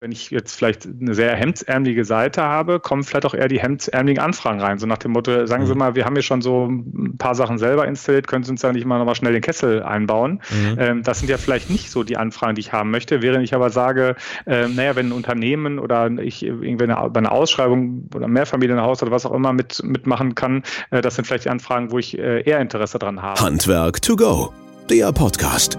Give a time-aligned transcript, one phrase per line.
[0.00, 4.22] wenn ich jetzt vielleicht eine sehr hemdsärmelige Seite habe, kommen vielleicht auch eher die hemdsärmeligen
[4.22, 4.78] Anfragen rein.
[4.78, 5.78] So nach dem Motto, sagen Sie mhm.
[5.78, 8.72] mal, wir haben hier schon so ein paar Sachen selber installiert, können Sie uns da
[8.72, 10.40] nicht mal nochmal schnell den Kessel einbauen?
[10.50, 10.76] Mhm.
[10.78, 13.20] Ähm, das sind ja vielleicht nicht so die Anfragen, die ich haben möchte.
[13.20, 14.16] Während ich aber sage,
[14.46, 19.12] äh, naja, wenn ein Unternehmen oder ich irgendwie eine, bei einer Ausschreibung oder Mehrfamilienhaus oder
[19.12, 20.62] was auch immer mit, mitmachen kann,
[20.92, 23.38] äh, das sind vielleicht die Anfragen, wo ich äh, eher Interesse dran habe.
[23.38, 24.54] Handwerk to go,
[24.88, 25.76] der Podcast.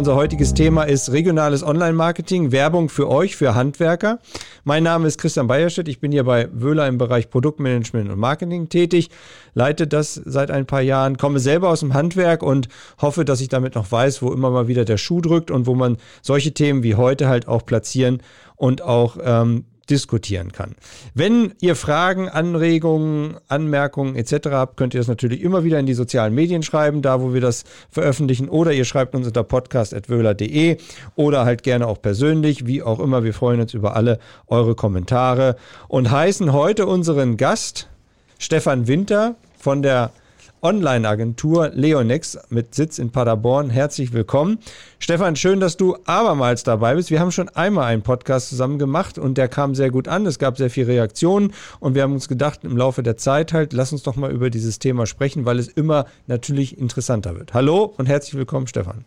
[0.00, 4.18] Unser heutiges Thema ist regionales Online-Marketing, Werbung für euch, für Handwerker.
[4.64, 5.88] Mein Name ist Christian Bayerstedt.
[5.88, 9.10] Ich bin hier bei Wöhler im Bereich Produktmanagement und Marketing tätig,
[9.52, 12.68] leite das seit ein paar Jahren, komme selber aus dem Handwerk und
[12.98, 15.74] hoffe, dass ich damit noch weiß, wo immer mal wieder der Schuh drückt und wo
[15.74, 18.22] man solche Themen wie heute halt auch platzieren
[18.56, 20.74] und auch ähm, diskutieren kann.
[21.14, 24.50] Wenn ihr Fragen, Anregungen, Anmerkungen etc.
[24.50, 27.40] habt, könnt ihr das natürlich immer wieder in die sozialen Medien schreiben, da wo wir
[27.40, 30.76] das veröffentlichen, oder ihr schreibt uns unter podcast.wöhler.de
[31.16, 33.24] oder halt gerne auch persönlich, wie auch immer.
[33.24, 35.56] Wir freuen uns über alle eure Kommentare
[35.88, 37.88] und heißen heute unseren Gast
[38.38, 40.12] Stefan Winter von der
[40.62, 43.70] Online-Agentur Leonex mit Sitz in Paderborn.
[43.70, 44.58] Herzlich willkommen.
[44.98, 47.10] Stefan, schön, dass du abermals dabei bist.
[47.10, 50.26] Wir haben schon einmal einen Podcast zusammen gemacht und der kam sehr gut an.
[50.26, 53.72] Es gab sehr viele Reaktionen und wir haben uns gedacht, im Laufe der Zeit halt,
[53.72, 57.54] lass uns doch mal über dieses Thema sprechen, weil es immer natürlich interessanter wird.
[57.54, 59.04] Hallo und herzlich willkommen, Stefan.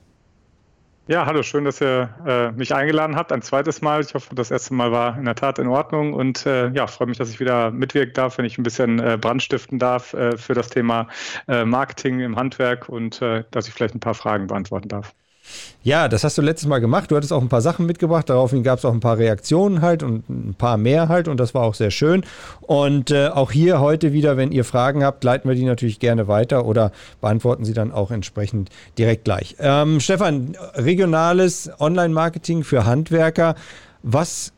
[1.06, 3.34] Ja, hallo, schön, dass ihr äh, mich eingeladen habt.
[3.34, 4.02] Ein zweites Mal.
[4.02, 7.10] Ich hoffe, das erste Mal war in der Tat in Ordnung und äh, ja, freue
[7.10, 10.54] mich, dass ich wieder mitwirken darf, wenn ich ein bisschen äh, brandstiften darf äh, für
[10.54, 11.10] das Thema
[11.50, 15.14] äh, Marketing im Handwerk und äh, dass ich vielleicht ein paar Fragen beantworten darf.
[15.84, 17.12] Ja, das hast du letztes Mal gemacht.
[17.12, 18.30] Du hattest auch ein paar Sachen mitgebracht.
[18.30, 21.28] Daraufhin gab es auch ein paar Reaktionen halt und ein paar mehr halt.
[21.28, 22.24] Und das war auch sehr schön.
[22.62, 26.28] Und äh, auch hier heute wieder, wenn ihr Fragen habt, leiten wir die natürlich gerne
[26.28, 29.56] weiter oder beantworten sie dann auch entsprechend direkt gleich.
[29.60, 33.56] Ähm, Stefan, regionales Online-Marketing für Handwerker.
[34.04, 34.54] Was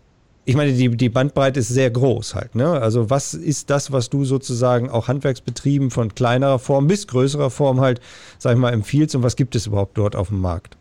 [0.45, 2.53] ich meine, die, die Bandbreite ist sehr groß halt.
[2.53, 2.69] Ne?
[2.69, 7.81] Also was ist das, was du sozusagen auch Handwerksbetrieben von kleinerer Form bis größerer Form
[7.81, 7.99] halt,
[8.37, 10.77] sag ich mal, empfiehlst und was gibt es überhaupt dort auf dem Markt?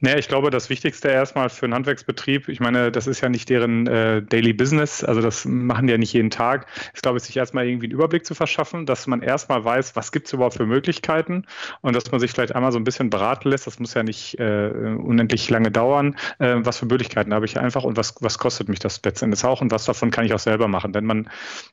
[0.00, 3.48] Naja, ich glaube, das Wichtigste erstmal für einen Handwerksbetrieb, ich meine, das ist ja nicht
[3.48, 6.66] deren äh, Daily Business, also das machen die ja nicht jeden Tag.
[6.94, 10.26] Ich glaube, sich erstmal irgendwie einen Überblick zu verschaffen, dass man erstmal weiß, was gibt
[10.26, 11.46] es überhaupt für Möglichkeiten
[11.80, 14.38] und dass man sich vielleicht einmal so ein bisschen beraten lässt, das muss ja nicht
[14.38, 18.68] äh, unendlich lange dauern, äh, was für Möglichkeiten habe ich einfach und was, was kostet
[18.68, 20.92] mich das letztendlich auch und was davon kann ich auch selber machen.
[20.92, 21.30] Denn man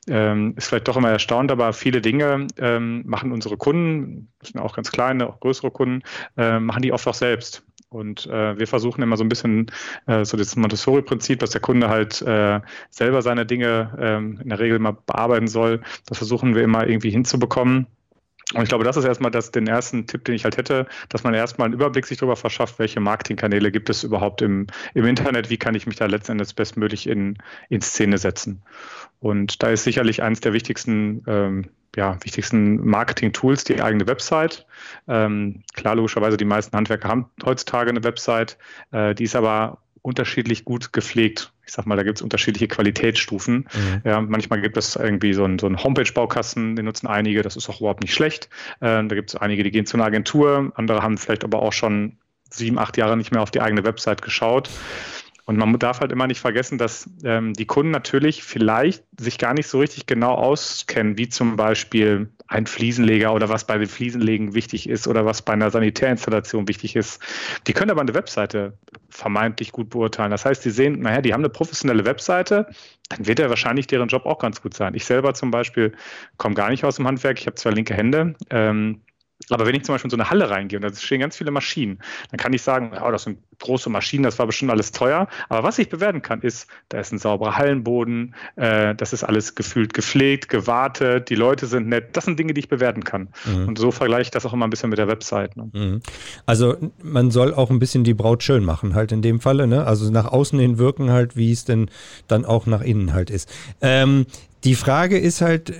[0.08, 4.60] ähm, ist vielleicht doch immer erstaunt, aber viele Dinge ähm, machen unsere Kunden, das sind
[4.60, 6.02] auch ganz kleine, auch größere Kunden,
[6.36, 7.64] äh, machen die oft auch selbst.
[7.92, 9.70] Und äh, wir versuchen immer so ein bisschen
[10.06, 12.60] äh, so das Montessori-Prinzip, dass der Kunde halt äh,
[12.90, 15.82] selber seine Dinge ähm, in der Regel mal bearbeiten soll.
[16.06, 17.86] Das versuchen wir immer irgendwie hinzubekommen.
[18.54, 21.24] Und ich glaube, das ist erstmal das, den ersten Tipp, den ich halt hätte, dass
[21.24, 25.50] man erstmal einen Überblick sich darüber verschafft, welche Marketingkanäle gibt es überhaupt im, im Internet,
[25.50, 28.62] wie kann ich mich da letztendlich bestmöglich in, in Szene setzen.
[29.20, 34.66] Und da ist sicherlich eines der wichtigsten ähm, ja, wichtigsten Marketing-Tools die eigene Website.
[35.08, 38.56] Ähm, klar, logischerweise, die meisten Handwerker haben heutzutage eine Website,
[38.92, 41.52] äh, die ist aber unterschiedlich gut gepflegt.
[41.64, 43.68] Ich sag mal, da gibt es unterschiedliche Qualitätsstufen.
[43.72, 44.02] Mhm.
[44.04, 47.68] Ja, manchmal gibt es irgendwie so einen, so einen Homepage-Baukasten, den nutzen einige, das ist
[47.68, 48.48] auch überhaupt nicht schlecht.
[48.80, 51.72] Ähm, da gibt es einige, die gehen zu einer Agentur, andere haben vielleicht aber auch
[51.72, 52.16] schon
[52.50, 54.68] sieben, acht Jahre nicht mehr auf die eigene Website geschaut.
[55.44, 59.54] Und man darf halt immer nicht vergessen, dass ähm, die Kunden natürlich vielleicht sich gar
[59.54, 64.52] nicht so richtig genau auskennen, wie zum Beispiel ein Fliesenleger oder was bei den Fliesenlegen
[64.52, 67.22] wichtig ist oder was bei einer Sanitärinstallation wichtig ist.
[67.66, 68.76] Die können aber eine Webseite
[69.08, 70.30] vermeintlich gut beurteilen.
[70.30, 72.66] Das heißt, die sehen, naja, die haben eine professionelle Webseite,
[73.08, 74.94] dann wird ja wahrscheinlich deren Job auch ganz gut sein.
[74.94, 75.92] Ich selber zum Beispiel
[76.36, 78.34] komme gar nicht aus dem Handwerk, ich habe zwei linke Hände.
[78.50, 79.00] Ähm,
[79.48, 81.50] aber wenn ich zum Beispiel in so eine Halle reingehe und da stehen ganz viele
[81.50, 85.28] Maschinen, dann kann ich sagen, ja, das sind große Maschinen, das war bestimmt alles teuer.
[85.48, 89.54] Aber was ich bewerten kann, ist, da ist ein sauberer Hallenboden, äh, das ist alles
[89.54, 92.16] gefühlt gepflegt, gewartet, die Leute sind nett.
[92.16, 93.28] Das sind Dinge, die ich bewerten kann.
[93.44, 93.68] Mhm.
[93.68, 95.56] Und so vergleiche ich das auch immer ein bisschen mit der Website.
[95.56, 95.70] Ne?
[95.72, 96.02] Mhm.
[96.44, 99.66] Also man soll auch ein bisschen die Braut schön machen, halt in dem Falle.
[99.66, 99.86] Ne?
[99.86, 101.90] Also nach außen hin wirken halt, wie es denn
[102.28, 103.48] dann auch nach innen halt ist.
[103.80, 104.26] Ähm,
[104.64, 105.72] die Frage ist halt,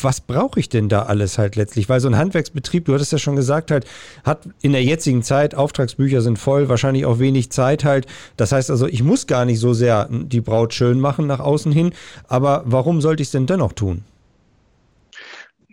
[0.00, 1.88] was brauche ich denn da alles halt letztlich?
[1.88, 3.86] Weil so ein Handwerksbetrieb, du hattest ja schon gesagt, halt,
[4.24, 8.06] hat in der jetzigen Zeit, Auftragsbücher sind voll, wahrscheinlich auch wenig Zeit halt.
[8.36, 11.72] Das heißt also, ich muss gar nicht so sehr die Braut schön machen nach außen
[11.72, 11.92] hin.
[12.28, 14.04] Aber warum sollte ich es denn dennoch tun?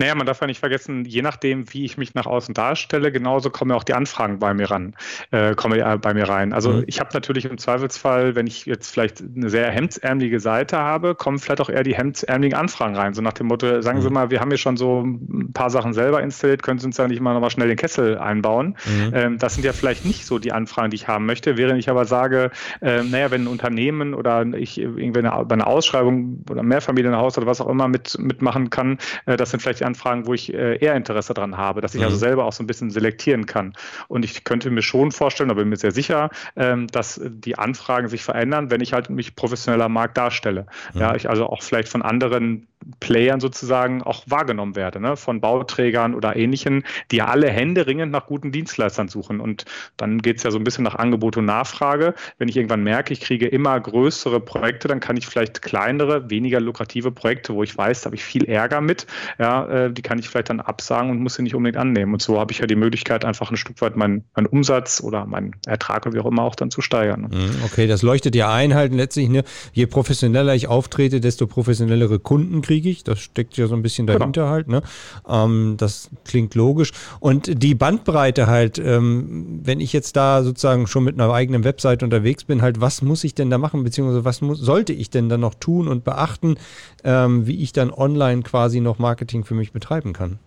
[0.01, 3.51] Naja, man darf ja nicht vergessen, je nachdem, wie ich mich nach außen darstelle, genauso
[3.51, 4.95] kommen ja auch die Anfragen bei mir ran,
[5.29, 6.53] äh, kommen ja bei mir rein.
[6.53, 6.85] Also mhm.
[6.87, 11.37] ich habe natürlich im Zweifelsfall, wenn ich jetzt vielleicht eine sehr hemdsärmelige Seite habe, kommen
[11.37, 13.13] vielleicht auch eher die hemdsärmeligen Anfragen rein.
[13.13, 14.01] So nach dem Motto, sagen mhm.
[14.01, 16.97] Sie mal, wir haben hier schon so ein paar Sachen selber installiert, können Sie uns
[16.97, 18.75] ja nicht mal nochmal schnell den Kessel einbauen.
[18.85, 19.11] Mhm.
[19.13, 21.57] Ähm, das sind ja vielleicht nicht so die Anfragen, die ich haben möchte.
[21.57, 22.49] Während ich aber sage,
[22.81, 27.45] äh, naja, wenn ein Unternehmen oder ich irgendwie eine, bei einer Ausschreibung oder Mehrfamilienhaus oder
[27.45, 30.77] was auch immer mit, mitmachen kann, äh, das sind vielleicht die Anfragen, wo ich äh,
[30.77, 32.13] eher Interesse daran habe, dass ich also mhm.
[32.13, 33.73] also selber auch so ein bisschen selektieren kann.
[34.07, 38.07] Und ich könnte mir schon vorstellen, aber bin mir sehr sicher, ähm, dass die Anfragen
[38.07, 40.65] sich verändern, wenn ich halt mich professioneller am Markt darstelle.
[40.93, 41.01] Mhm.
[41.01, 42.67] Ja, ich also auch vielleicht von anderen
[42.99, 45.15] Playern sozusagen auch wahrgenommen werde, ne?
[45.17, 49.39] von Bauträgern oder ähnlichen, die ja alle händeringend nach guten Dienstleistern suchen.
[49.39, 49.65] Und
[49.97, 52.13] dann geht es ja so ein bisschen nach Angebot und Nachfrage.
[52.37, 56.59] Wenn ich irgendwann merke, ich kriege immer größere Projekte, dann kann ich vielleicht kleinere, weniger
[56.59, 59.05] lukrative Projekte, wo ich weiß, da habe ich viel Ärger mit,
[59.39, 62.13] ja, äh, die kann ich vielleicht dann absagen und muss sie nicht unbedingt annehmen.
[62.13, 65.25] Und so habe ich ja die Möglichkeit, einfach ein Stück weit meinen, meinen Umsatz oder
[65.25, 67.27] meinen Ertrag oder wie auch immer auch dann zu steigern.
[67.31, 69.43] Mhm, okay, das leuchtet ja ein halt letztlich, ne?
[69.73, 73.03] je professioneller ich auftrete, desto professionellere Kunden kriege ich.
[73.03, 74.19] Das steckt ja so ein bisschen genau.
[74.19, 74.51] dahinter genau.
[74.51, 74.67] halt.
[74.67, 74.81] Ne?
[75.27, 76.91] Ähm, das klingt logisch.
[77.19, 82.03] Und die Bandbreite halt, ähm, wenn ich jetzt da sozusagen schon mit einer eigenen Website
[82.03, 85.29] unterwegs bin, halt, was muss ich denn da machen, beziehungsweise was muss, sollte ich denn
[85.29, 86.55] da noch tun und beachten,
[87.03, 90.39] ähm, wie ich dann online quasi noch Marketing für mich betreiben kann?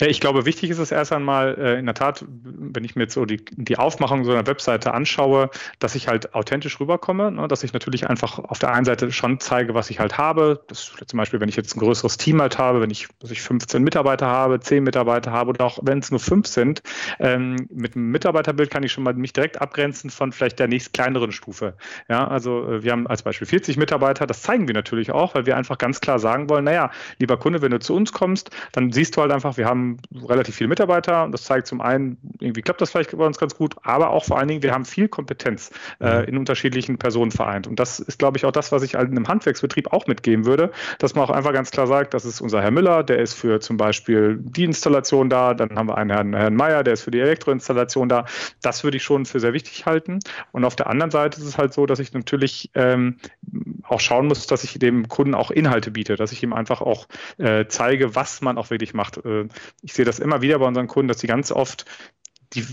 [0.00, 3.14] Ich glaube, wichtig ist es erst einmal, äh, in der Tat, wenn ich mir jetzt
[3.14, 7.62] so die, die Aufmachung so einer Webseite anschaue, dass ich halt authentisch rüberkomme, ne, dass
[7.62, 10.64] ich natürlich einfach auf der einen Seite schon zeige, was ich halt habe.
[10.66, 13.40] Das zum Beispiel, wenn ich jetzt ein größeres Team halt habe, wenn ich, dass ich
[13.40, 16.82] 15 Mitarbeiter habe, 10 Mitarbeiter habe oder auch wenn es nur 5 sind,
[17.20, 20.92] ähm, mit einem Mitarbeiterbild kann ich schon mal mich direkt abgrenzen von vielleicht der nächst
[20.92, 21.76] kleineren Stufe.
[22.08, 25.46] Ja, also äh, wir haben als Beispiel 40 Mitarbeiter, das zeigen wir natürlich auch, weil
[25.46, 26.90] wir einfach ganz klar sagen wollen, naja,
[27.20, 29.84] lieber Kunde, wenn du zu uns kommst, dann siehst du halt einfach, wir haben
[30.28, 33.54] relativ viele Mitarbeiter und das zeigt zum einen, irgendwie klappt das vielleicht bei uns ganz
[33.56, 35.70] gut, aber auch vor allen Dingen, wir haben viel Kompetenz
[36.00, 36.24] äh, mhm.
[36.28, 37.66] in unterschiedlichen Personen vereint.
[37.66, 40.44] Und das ist, glaube ich, auch das, was ich halt in einem Handwerksbetrieb auch mitgeben
[40.44, 43.34] würde, dass man auch einfach ganz klar sagt, das ist unser Herr Müller, der ist
[43.34, 47.02] für zum Beispiel die Installation da, dann haben wir einen Herrn, Herrn Meier, der ist
[47.02, 48.24] für die Elektroinstallation da.
[48.62, 50.18] Das würde ich schon für sehr wichtig halten.
[50.52, 53.16] Und auf der anderen Seite ist es halt so, dass ich natürlich ähm,
[53.86, 57.06] auch schauen muss, dass ich dem Kunden auch Inhalte biete, dass ich ihm einfach auch
[57.38, 59.24] äh, zeige, was man auch wirklich macht.
[59.24, 59.48] Äh,
[59.82, 61.84] ich sehe das immer wieder bei unseren Kunden, dass sie ganz oft
[62.52, 62.64] die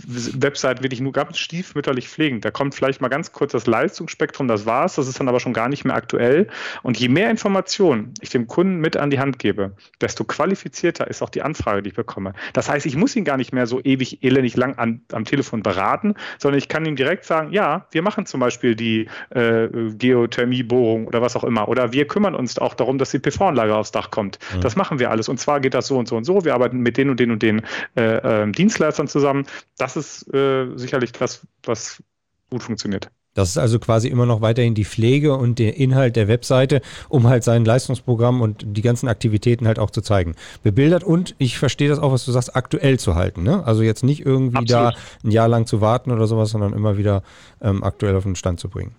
[0.41, 2.41] Website wirklich nur ganz stiefmütterlich pflegen.
[2.41, 5.53] Da kommt vielleicht mal ganz kurz das Leistungsspektrum, das war's, das ist dann aber schon
[5.53, 6.47] gar nicht mehr aktuell.
[6.83, 11.21] Und je mehr Informationen ich dem Kunden mit an die Hand gebe, desto qualifizierter ist
[11.21, 12.33] auch die Anfrage, die ich bekomme.
[12.53, 15.63] Das heißt, ich muss ihn gar nicht mehr so ewig elendig lang an, am Telefon
[15.63, 21.07] beraten, sondern ich kann ihm direkt sagen, ja, wir machen zum Beispiel die äh, Geothermiebohrung
[21.07, 21.67] oder was auch immer.
[21.67, 24.39] Oder wir kümmern uns auch darum, dass die PV-Anlage aufs Dach kommt.
[24.55, 24.61] Mhm.
[24.61, 25.29] Das machen wir alles.
[25.29, 26.45] Und zwar geht das so und so und so.
[26.45, 27.61] Wir arbeiten mit den und den und den
[27.95, 29.45] äh, äh, Dienstleistern zusammen
[29.77, 32.01] das ist äh, sicherlich das, was
[32.49, 33.09] gut funktioniert.
[33.33, 37.27] Das ist also quasi immer noch weiterhin die Pflege und der Inhalt der Webseite, um
[37.27, 40.35] halt sein Leistungsprogramm und die ganzen Aktivitäten halt auch zu zeigen.
[40.63, 43.43] Bebildert und ich verstehe das auch, was du sagst, aktuell zu halten.
[43.43, 43.65] Ne?
[43.65, 44.95] Also jetzt nicht irgendwie Absolut.
[44.95, 47.23] da ein Jahr lang zu warten oder sowas, sondern immer wieder
[47.61, 48.95] ähm, aktuell auf den Stand zu bringen.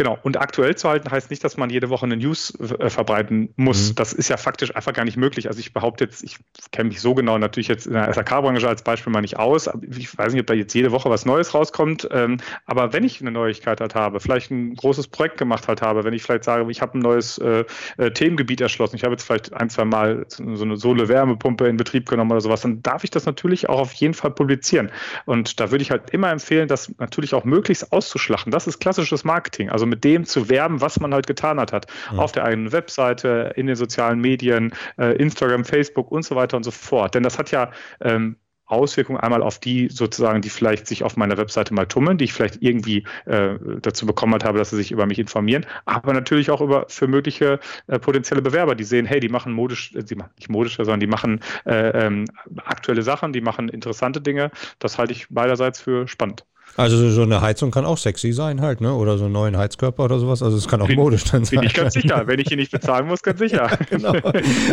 [0.00, 0.18] Genau.
[0.22, 3.90] Und aktuell zu halten heißt nicht, dass man jede Woche eine News äh, verbreiten muss.
[3.90, 3.94] Mhm.
[3.96, 5.46] Das ist ja faktisch einfach gar nicht möglich.
[5.46, 6.38] Also ich behaupte jetzt, ich
[6.72, 9.68] kenne mich so genau natürlich jetzt in der SAK-Branche als Beispiel mal nicht aus.
[9.94, 12.08] Ich weiß nicht, ob da jetzt jede Woche was Neues rauskommt.
[12.12, 16.02] Ähm, aber wenn ich eine Neuigkeit halt habe, vielleicht ein großes Projekt gemacht halt habe,
[16.02, 17.66] wenn ich vielleicht sage, ich habe ein neues äh,
[17.98, 22.08] äh, Themengebiet erschlossen, ich habe jetzt vielleicht ein, zwei Mal so eine Sohle-Wärmepumpe in Betrieb
[22.08, 24.90] genommen oder sowas, dann darf ich das natürlich auch auf jeden Fall publizieren.
[25.26, 28.50] Und da würde ich halt immer empfehlen, das natürlich auch möglichst auszuschlachten.
[28.50, 29.68] Das ist klassisches Marketing.
[29.68, 31.72] Also mit dem zu werben, was man halt getan hat.
[31.72, 31.86] hat.
[32.12, 32.20] Mhm.
[32.20, 36.62] Auf der eigenen Webseite, in den sozialen Medien, äh, Instagram, Facebook und so weiter und
[36.62, 37.14] so fort.
[37.14, 37.70] Denn das hat ja
[38.00, 38.36] ähm,
[38.70, 42.32] Auswirkungen einmal auf die sozusagen, die vielleicht sich auf meiner Webseite mal tummeln, die ich
[42.32, 46.60] vielleicht irgendwie äh, dazu bekommen habe, dass sie sich über mich informieren, aber natürlich auch
[46.60, 50.30] über für mögliche äh, potenzielle Bewerber, die sehen, hey, die machen modisch, äh, die machen
[50.36, 52.26] nicht modische, sondern die machen äh, ähm,
[52.64, 54.50] aktuelle Sachen, die machen interessante Dinge.
[54.78, 56.44] Das halte ich beiderseits für spannend.
[56.76, 58.94] Also so eine Heizung kann auch sexy sein halt, ne?
[58.94, 60.42] Oder so einen neuen Heizkörper oder sowas.
[60.42, 61.60] Also es kann auch bin, modisch dann sein.
[61.60, 62.26] Bin ich ganz sicher.
[62.26, 63.78] Wenn ich ihn nicht bezahlen muss, ganz sicher.
[63.90, 64.14] genau.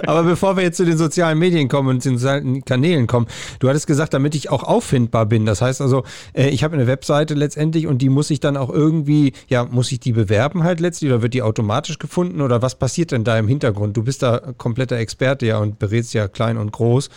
[0.05, 3.27] Aber bevor wir jetzt zu den sozialen Medien kommen und den sozialen Kanälen kommen,
[3.59, 5.45] du hattest gesagt, damit ich auch auffindbar bin.
[5.45, 8.69] Das heißt also, äh, ich habe eine Webseite letztendlich und die muss ich dann auch
[8.69, 12.75] irgendwie, ja, muss ich die bewerben halt letztlich oder wird die automatisch gefunden oder was
[12.75, 13.97] passiert denn da im Hintergrund?
[13.97, 17.09] Du bist da kompletter Experte ja und berätst ja klein und groß.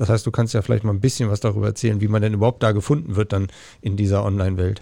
[0.00, 2.32] Das heißt, du kannst ja vielleicht mal ein bisschen was darüber erzählen, wie man denn
[2.32, 3.48] überhaupt da gefunden wird dann
[3.82, 4.80] in dieser Online-Welt.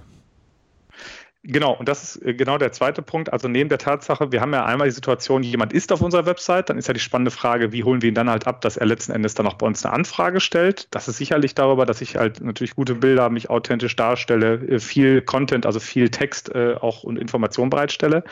[1.44, 3.32] Genau, und das ist äh, genau der zweite Punkt.
[3.32, 6.68] Also neben der Tatsache, wir haben ja einmal die Situation, jemand ist auf unserer Website,
[6.68, 8.86] dann ist ja die spannende Frage, wie holen wir ihn dann halt ab, dass er
[8.86, 10.88] letzten Endes dann auch bei uns eine Anfrage stellt.
[10.90, 15.22] Das ist sicherlich darüber, dass ich halt natürlich gute Bilder, mich authentisch darstelle, äh, viel
[15.22, 18.24] Content, also viel Text äh, auch und Informationen bereitstelle.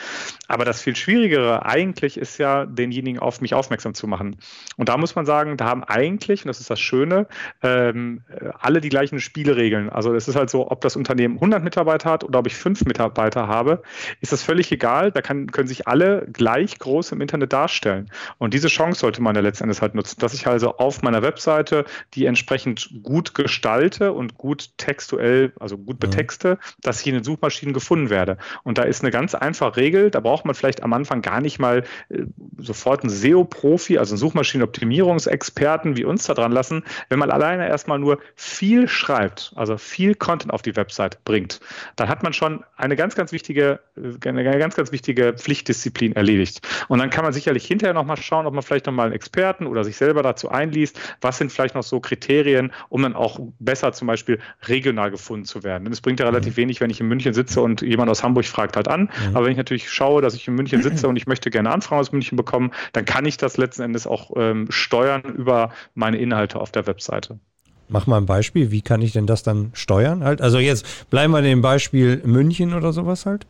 [0.49, 4.35] Aber das viel Schwierigere eigentlich ist ja, denjenigen auf mich aufmerksam zu machen.
[4.75, 7.27] Und da muss man sagen, da haben eigentlich, und das ist das Schöne,
[7.63, 8.23] ähm,
[8.59, 9.89] alle die gleichen Spielregeln.
[9.89, 12.83] Also es ist halt so, ob das Unternehmen 100 Mitarbeiter hat oder ob ich fünf
[12.83, 13.83] Mitarbeiter Mitarbeiter habe,
[14.21, 15.11] ist das völlig egal.
[15.11, 18.09] Da kann, können sich alle gleich groß im Internet darstellen.
[18.39, 21.85] Und diese Chance sollte man ja letztendlich halt nutzen, dass ich also auf meiner Webseite
[22.15, 27.73] die entsprechend gut gestalte und gut textuell, also gut betexte, dass ich in den Suchmaschinen
[27.73, 28.37] gefunden werde.
[28.63, 31.59] Und da ist eine ganz einfache Regel, da braucht man vielleicht am Anfang gar nicht
[31.59, 32.23] mal äh,
[32.57, 37.99] sofort einen SEO-Profi, also einen Suchmaschinenoptimierungsexperten wie uns da dran lassen, wenn man alleine erstmal
[37.99, 41.59] nur viel schreibt, also viel Content auf die Website bringt,
[41.95, 43.79] dann hat man schon eine ganz, ganz wichtige,
[44.25, 46.67] eine ganz, ganz wichtige Pflichtdisziplin erledigt.
[46.87, 49.83] Und dann kann man sicherlich hinterher nochmal schauen, ob man vielleicht nochmal einen Experten oder
[49.83, 54.07] sich selber dazu einliest, was sind vielleicht noch so Kriterien, um dann auch besser zum
[54.07, 55.85] Beispiel regional gefunden zu werden.
[55.85, 56.61] Denn es bringt ja relativ mhm.
[56.61, 59.01] wenig, wenn ich in München sitze und jemand aus Hamburg fragt halt an.
[59.01, 59.35] Mhm.
[59.35, 62.01] Aber wenn ich natürlich schaue, dass ich in München sitze und ich möchte gerne Anfragen
[62.01, 66.59] aus München bekommen, dann kann ich das letzten Endes auch ähm, steuern über meine Inhalte
[66.59, 67.39] auf der Webseite.
[67.89, 70.23] Mach mal ein Beispiel, wie kann ich denn das dann steuern?
[70.23, 70.41] Halt?
[70.41, 73.45] Also jetzt bleiben wir dem Beispiel München oder sowas halt.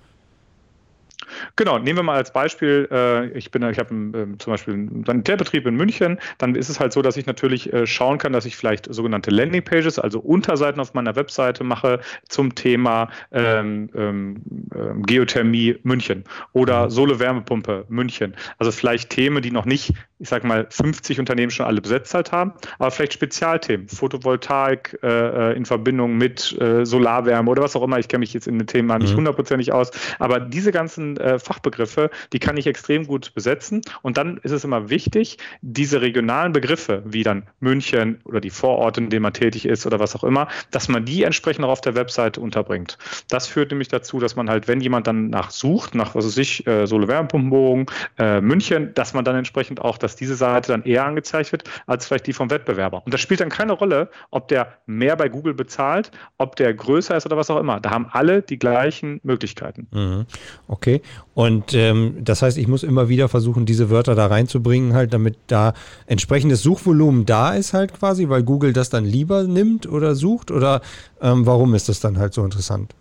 [1.55, 5.03] Genau, nehmen wir mal als Beispiel, äh, ich bin, ich habe äh, zum Beispiel einen
[5.05, 8.45] Sanitärbetrieb in München, dann ist es halt so, dass ich natürlich äh, schauen kann, dass
[8.45, 14.41] ich vielleicht sogenannte Landingpages, also Unterseiten auf meiner Webseite mache zum Thema ähm, ähm,
[14.75, 16.89] ähm Geothermie München oder mhm.
[16.89, 18.35] Sole-Wärmepumpe München.
[18.57, 22.31] Also vielleicht Themen, die noch nicht, ich sag mal, 50 Unternehmen schon alle besetzt halt
[22.31, 27.83] haben, aber vielleicht Spezialthemen, Photovoltaik äh, äh, in Verbindung mit äh, Solarwärme oder was auch
[27.83, 27.99] immer.
[27.99, 29.17] Ich kenne mich jetzt in den Themen nicht mhm.
[29.17, 33.81] hundertprozentig aus, aber diese ganzen äh, Fachbegriffe, die kann ich extrem gut besetzen.
[34.01, 39.01] Und dann ist es immer wichtig, diese regionalen Begriffe, wie dann München oder die Vororte,
[39.01, 41.81] in denen man tätig ist oder was auch immer, dass man die entsprechend auch auf
[41.81, 42.97] der Webseite unterbringt.
[43.29, 46.37] Das führt nämlich dazu, dass man halt, wenn jemand dann nach sucht, nach, was weiß
[46.37, 47.85] ich, äh, Sole-Wärmepumpenbogen,
[48.17, 52.07] äh, München, dass man dann entsprechend auch, dass diese Seite dann eher angezeigt wird, als
[52.07, 53.01] vielleicht die vom Wettbewerber.
[53.03, 57.17] Und das spielt dann keine Rolle, ob der mehr bei Google bezahlt, ob der größer
[57.17, 57.81] ist oder was auch immer.
[57.81, 59.87] Da haben alle die gleichen Möglichkeiten.
[59.91, 60.25] Mhm.
[60.69, 61.01] Okay.
[61.33, 65.35] Und ähm, das heißt, ich muss immer wieder versuchen, diese Wörter da reinzubringen, halt, damit
[65.47, 65.73] da
[66.05, 70.51] entsprechendes Suchvolumen da ist, halt quasi, weil Google das dann lieber nimmt oder sucht?
[70.51, 70.79] Oder
[71.21, 72.95] ähm, warum ist das dann halt so interessant?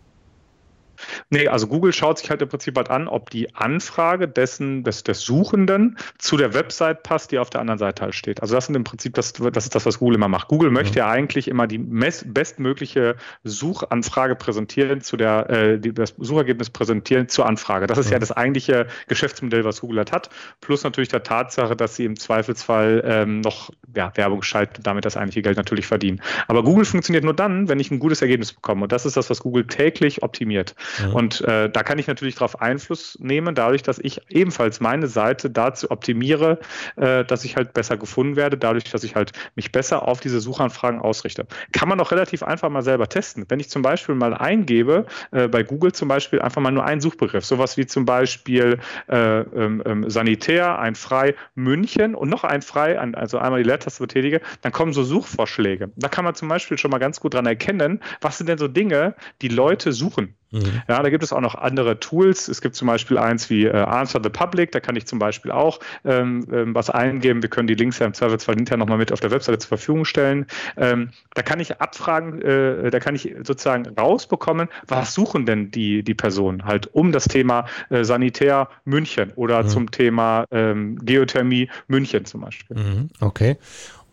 [1.30, 5.02] Nee, also Google schaut sich halt im Prinzip halt an, ob die Anfrage dessen, des,
[5.02, 8.42] des Suchenden zu der Website passt, die auf der anderen Seite halt steht.
[8.42, 10.48] Also das sind im Prinzip das, das ist das, was Google immer macht.
[10.48, 16.14] Google möchte ja, ja eigentlich immer die bestmögliche Suchanfrage präsentieren zu der, äh, die, das
[16.18, 17.86] Suchergebnis präsentieren zur Anfrage.
[17.86, 18.12] Das ist ja.
[18.12, 20.30] ja das eigentliche Geschäftsmodell, was Google halt hat.
[20.60, 25.04] Plus natürlich der Tatsache, dass sie im Zweifelsfall ähm, noch ja, Werbung schalten und damit
[25.04, 26.20] das eigentliche Geld natürlich verdienen.
[26.48, 28.84] Aber Google funktioniert nur dann, wenn ich ein gutes Ergebnis bekomme.
[28.84, 30.74] Und das ist das, was Google täglich optimiert.
[31.06, 31.14] Mhm.
[31.14, 35.50] Und äh, da kann ich natürlich darauf Einfluss nehmen, dadurch, dass ich ebenfalls meine Seite
[35.50, 36.58] dazu optimiere,
[36.96, 40.40] äh, dass ich halt besser gefunden werde, dadurch, dass ich halt mich besser auf diese
[40.40, 41.46] Suchanfragen ausrichte.
[41.72, 43.44] Kann man auch relativ einfach mal selber testen.
[43.48, 47.00] Wenn ich zum Beispiel mal eingebe, äh, bei Google zum Beispiel einfach mal nur einen
[47.00, 48.78] Suchbegriff, sowas wie zum Beispiel
[49.08, 54.02] äh, ähm, ähm, Sanitär, ein Frei München und noch ein Frei, also einmal die Leertaste
[54.02, 55.90] betätige, dann kommen so Suchvorschläge.
[55.96, 58.68] Da kann man zum Beispiel schon mal ganz gut dran erkennen, was sind denn so
[58.68, 60.34] Dinge, die Leute suchen.
[60.50, 60.82] Mhm.
[60.88, 62.48] Ja, da gibt es auch noch andere Tools.
[62.48, 64.72] Es gibt zum Beispiel eins wie äh, Answer the Public.
[64.72, 67.42] Da kann ich zum Beispiel auch ähm, ähm, was eingeben.
[67.42, 70.04] Wir können die Links ja im Zweifelsfall hinterher nochmal mit auf der Webseite zur Verfügung
[70.04, 70.46] stellen.
[70.76, 76.02] Ähm, da kann ich abfragen, äh, da kann ich sozusagen rausbekommen, was suchen denn die,
[76.02, 79.68] die Personen halt um das Thema äh, Sanitär München oder mhm.
[79.68, 82.76] zum Thema ähm, Geothermie München zum Beispiel.
[82.76, 83.08] Mhm.
[83.20, 83.56] Okay.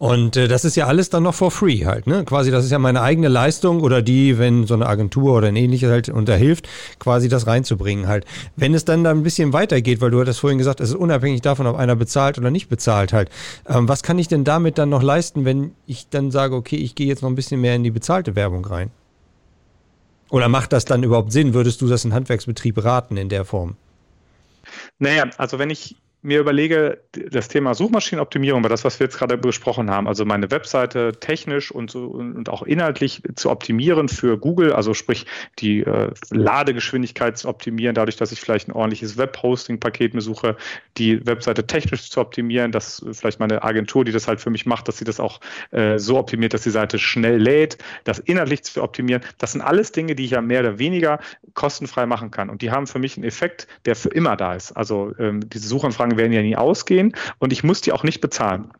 [0.03, 2.25] Und äh, das ist ja alles dann noch for free halt, ne?
[2.25, 5.55] Quasi, das ist ja meine eigene Leistung oder die, wenn so eine Agentur oder ein
[5.55, 6.67] ähnliches halt unterhilft,
[7.00, 8.25] quasi das reinzubringen halt.
[8.57, 11.39] Wenn es dann da ein bisschen weitergeht, weil du hattest vorhin gesagt, es ist unabhängig
[11.39, 13.29] davon, ob einer bezahlt oder nicht bezahlt halt.
[13.65, 16.95] Ähm, was kann ich denn damit dann noch leisten, wenn ich dann sage, okay, ich
[16.95, 18.91] gehe jetzt noch ein bisschen mehr in die bezahlte Werbung rein?
[20.29, 21.53] Oder macht das dann überhaupt Sinn?
[21.53, 23.77] Würdest du das in Handwerksbetrieb raten in der Form?
[25.00, 29.92] Naja, also wenn ich mir überlege, das Thema Suchmaschinenoptimierung, das, was wir jetzt gerade besprochen
[29.92, 34.94] haben, also meine Webseite technisch und, so, und auch inhaltlich zu optimieren für Google, also
[34.94, 35.25] sprich
[35.60, 40.56] die äh, Ladegeschwindigkeit zu optimieren, dadurch, dass ich vielleicht ein ordentliches Webhosting-Paket mir suche,
[40.98, 44.88] die Webseite technisch zu optimieren, dass vielleicht meine Agentur, die das halt für mich macht,
[44.88, 48.82] dass sie das auch äh, so optimiert, dass die Seite schnell lädt, das inhaltlich zu
[48.82, 49.22] optimieren.
[49.38, 51.20] Das sind alles Dinge, die ich ja mehr oder weniger
[51.53, 52.50] kostenfrei machen kann.
[52.50, 54.72] Und die haben für mich einen Effekt, der für immer da ist.
[54.72, 58.22] Also ähm, diese Suchanfragen Anfragen werden ja nie ausgehen und ich muss die auch nicht
[58.22, 58.72] bezahlen.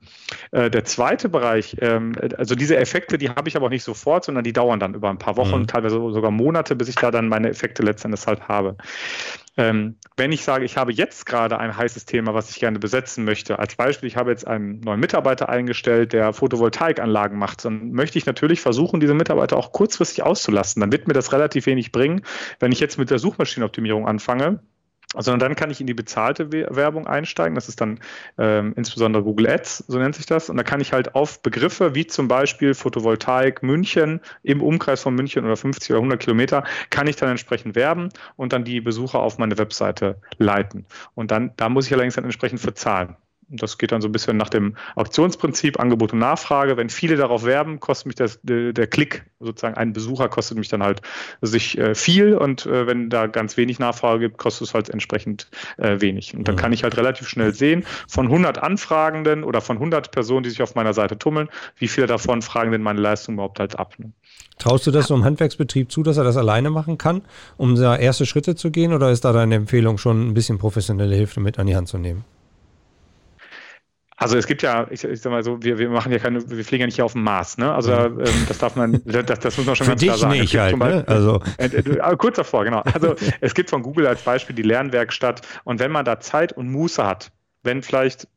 [0.52, 4.26] Äh, der zweite Bereich, ähm, also diese Effekte, die habe ich aber auch nicht sofort,
[4.26, 5.68] sondern die dauern dann über ein paar Wochen, mhm.
[5.68, 8.78] teilweise sogar Monate, bis ich da dann meine Effekte letztendlich halt habe.
[9.56, 13.24] Ähm, wenn ich sage, ich habe jetzt gerade ein heißes Thema, was ich gerne besetzen
[13.24, 18.18] möchte, als Beispiel, ich habe jetzt einen neuen Mitarbeiter eingestellt, der Photovoltaikanlagen macht, dann möchte
[18.18, 20.80] ich natürlich versuchen, diese Mitarbeiter auch kurzfristig auszulassen.
[20.80, 22.24] Dann wird mir das relativ wenig bringen,
[22.60, 24.60] wenn ich jetzt mit der Suchmaschinenoptimierung anfange
[25.16, 27.56] sondern dann kann ich in die bezahlte Werbung einsteigen.
[27.56, 28.00] Das ist dann
[28.38, 30.50] ähm, insbesondere Google Ads, so nennt sich das.
[30.50, 35.16] Und da kann ich halt auf Begriffe wie zum Beispiel Photovoltaik München im Umkreis von
[35.16, 39.20] München oder 50 oder 100 Kilometer, kann ich dann entsprechend werben und dann die Besucher
[39.20, 40.86] auf meine Webseite leiten.
[41.16, 43.16] Und dann, da muss ich allerdings dann entsprechend für zahlen.
[43.56, 46.78] Das geht dann so ein bisschen nach dem Auktionsprinzip, Angebot und Nachfrage.
[46.78, 50.84] Wenn viele darauf werben, kostet mich das, der, Klick, sozusagen ein Besucher kostet mich dann
[50.84, 51.02] halt
[51.42, 55.50] sich äh, viel und äh, wenn da ganz wenig Nachfrage gibt, kostet es halt entsprechend
[55.78, 56.36] äh, wenig.
[56.36, 60.44] Und dann kann ich halt relativ schnell sehen, von 100 Anfragenden oder von 100 Personen,
[60.44, 63.78] die sich auf meiner Seite tummeln, wie viele davon fragen denn meine Leistung überhaupt halt
[63.78, 63.94] ab.
[63.98, 64.12] Ne?
[64.60, 67.22] Traust du das so einem Handwerksbetrieb zu, dass er das alleine machen kann,
[67.58, 71.16] um da erste Schritte zu gehen oder ist da deine Empfehlung schon ein bisschen professionelle
[71.16, 72.24] Hilfe mit an die Hand zu nehmen?
[74.18, 76.64] Also es gibt ja, ich, ich sag mal so, wir, wir machen ja keine, wir
[76.64, 77.74] fliegen ja nicht hier auf dem Mars, ne?
[77.74, 80.40] Also ähm, das darf man, das, das muss man schon Für ganz klar sagen.
[80.40, 81.08] Nicht halt, Beispiel, ne?
[81.08, 81.42] also.
[81.58, 82.82] Äh, äh, kurz davor, genau.
[82.82, 86.70] Also es gibt von Google als Beispiel die Lernwerkstatt und wenn man da Zeit und
[86.70, 87.32] Muße hat,
[87.64, 88.28] wenn vielleicht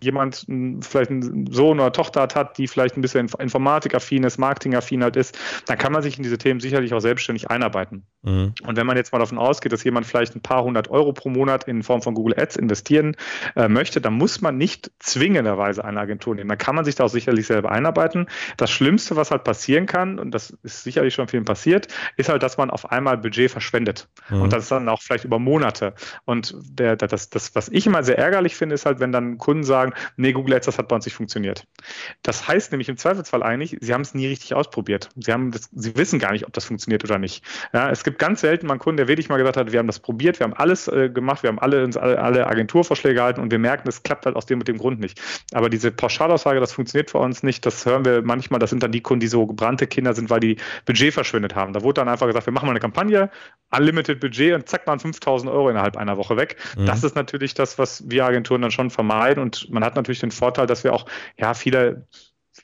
[0.00, 0.46] jemand
[0.82, 5.38] vielleicht einen Sohn oder Tochter hat, die vielleicht ein bisschen informatikaffin ist, marketingaffin halt ist,
[5.66, 8.06] dann kann man sich in diese Themen sicherlich auch selbstständig einarbeiten.
[8.22, 8.54] Mhm.
[8.66, 11.30] Und wenn man jetzt mal davon ausgeht, dass jemand vielleicht ein paar hundert Euro pro
[11.30, 13.16] Monat in Form von Google Ads investieren
[13.54, 16.48] äh, möchte, dann muss man nicht zwingenderweise eine Agentur nehmen.
[16.48, 18.26] Dann kann man sich da auch sicherlich selber einarbeiten.
[18.58, 22.42] Das Schlimmste, was halt passieren kann, und das ist sicherlich schon vielen passiert, ist halt,
[22.42, 24.08] dass man auf einmal Budget verschwendet.
[24.28, 24.42] Mhm.
[24.42, 25.94] Und das ist dann auch vielleicht über Monate.
[26.24, 29.64] Und der, das, das, was ich immer sehr ärgerlich finde, ist halt, wenn dann Kunden
[29.64, 31.66] sagen, sagen, nee, Google Ads, das hat bei uns nicht funktioniert.
[32.22, 35.08] Das heißt nämlich im Zweifelsfall eigentlich, sie haben es nie richtig ausprobiert.
[35.16, 37.44] Sie, haben das, sie wissen gar nicht, ob das funktioniert oder nicht.
[37.72, 39.86] Ja, es gibt ganz selten mal einen Kunden, der wirklich mal gesagt hat, wir haben
[39.86, 43.40] das probiert, wir haben alles äh, gemacht, wir haben alle, uns alle, alle Agenturvorschläge gehalten
[43.40, 45.20] und wir merken, es klappt halt aus dem und dem Grund nicht.
[45.52, 48.92] Aber diese Pauschalaussage, das funktioniert für uns nicht, das hören wir manchmal, das sind dann
[48.92, 51.72] die Kunden, die so gebrannte Kinder sind, weil die Budget verschwendet haben.
[51.72, 53.30] Da wurde dann einfach gesagt, wir machen mal eine Kampagne,
[53.70, 56.56] unlimited Budget und zack, waren 5000 Euro innerhalb einer Woche weg.
[56.76, 56.86] Mhm.
[56.86, 60.30] Das ist natürlich das, was wir Agenturen dann schon vermeiden und man hat natürlich den
[60.30, 61.06] Vorteil, dass wir auch
[61.38, 62.06] ja viele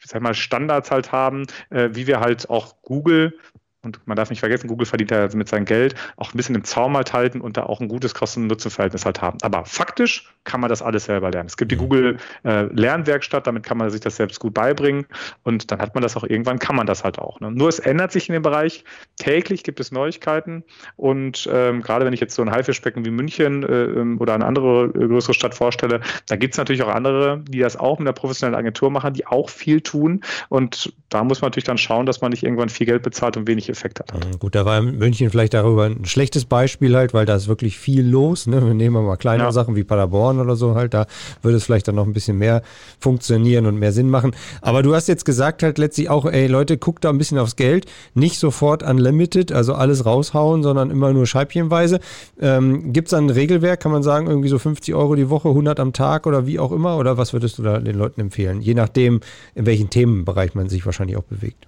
[0.04, 3.38] sag mal, Standards halt haben, äh, wie wir halt auch Google
[3.84, 6.62] und man darf nicht vergessen, Google verdient ja mit seinem Geld auch ein bisschen im
[6.62, 9.38] Zaum halt halten und da auch ein gutes Kosten-Nutzen-Verhältnis halt haben.
[9.42, 11.48] Aber faktisch kann man das alles selber lernen.
[11.48, 11.80] Es gibt die mhm.
[11.80, 15.06] Google äh, Lernwerkstatt, damit kann man sich das selbst gut beibringen
[15.42, 17.40] und dann hat man das auch irgendwann, kann man das halt auch.
[17.40, 17.50] Ne?
[17.50, 18.84] Nur es ändert sich in dem Bereich.
[19.16, 20.62] Täglich gibt es Neuigkeiten
[20.94, 24.44] und ähm, gerade wenn ich jetzt so ein Haifischbecken wie München äh, ähm, oder eine
[24.46, 28.06] andere äh, größere Stadt vorstelle, da gibt es natürlich auch andere, die das auch mit
[28.06, 32.06] einer professionellen Agentur machen, die auch viel tun und da muss man natürlich dann schauen,
[32.06, 34.12] dass man nicht irgendwann viel Geld bezahlt und wenig Effekt hat.
[34.38, 38.06] Gut, da war München vielleicht darüber ein schlechtes Beispiel halt, weil da ist wirklich viel
[38.06, 38.46] los.
[38.46, 38.64] Ne?
[38.64, 39.52] Wir nehmen mal kleinere ja.
[39.52, 41.06] Sachen wie Paderborn oder so halt, da
[41.42, 42.62] würde es vielleicht dann noch ein bisschen mehr
[43.00, 44.36] funktionieren und mehr Sinn machen.
[44.60, 47.56] Aber du hast jetzt gesagt halt letztlich auch, ey Leute, guckt da ein bisschen aufs
[47.56, 52.00] Geld, nicht sofort unlimited, also alles raushauen, sondern immer nur scheibchenweise.
[52.40, 55.80] Ähm, Gibt es ein Regelwerk, kann man sagen, irgendwie so 50 Euro die Woche, 100
[55.80, 56.98] am Tag oder wie auch immer?
[56.98, 58.60] Oder was würdest du da den Leuten empfehlen?
[58.60, 59.20] Je nachdem,
[59.54, 61.66] in welchem Themenbereich man sich wahrscheinlich auch bewegt.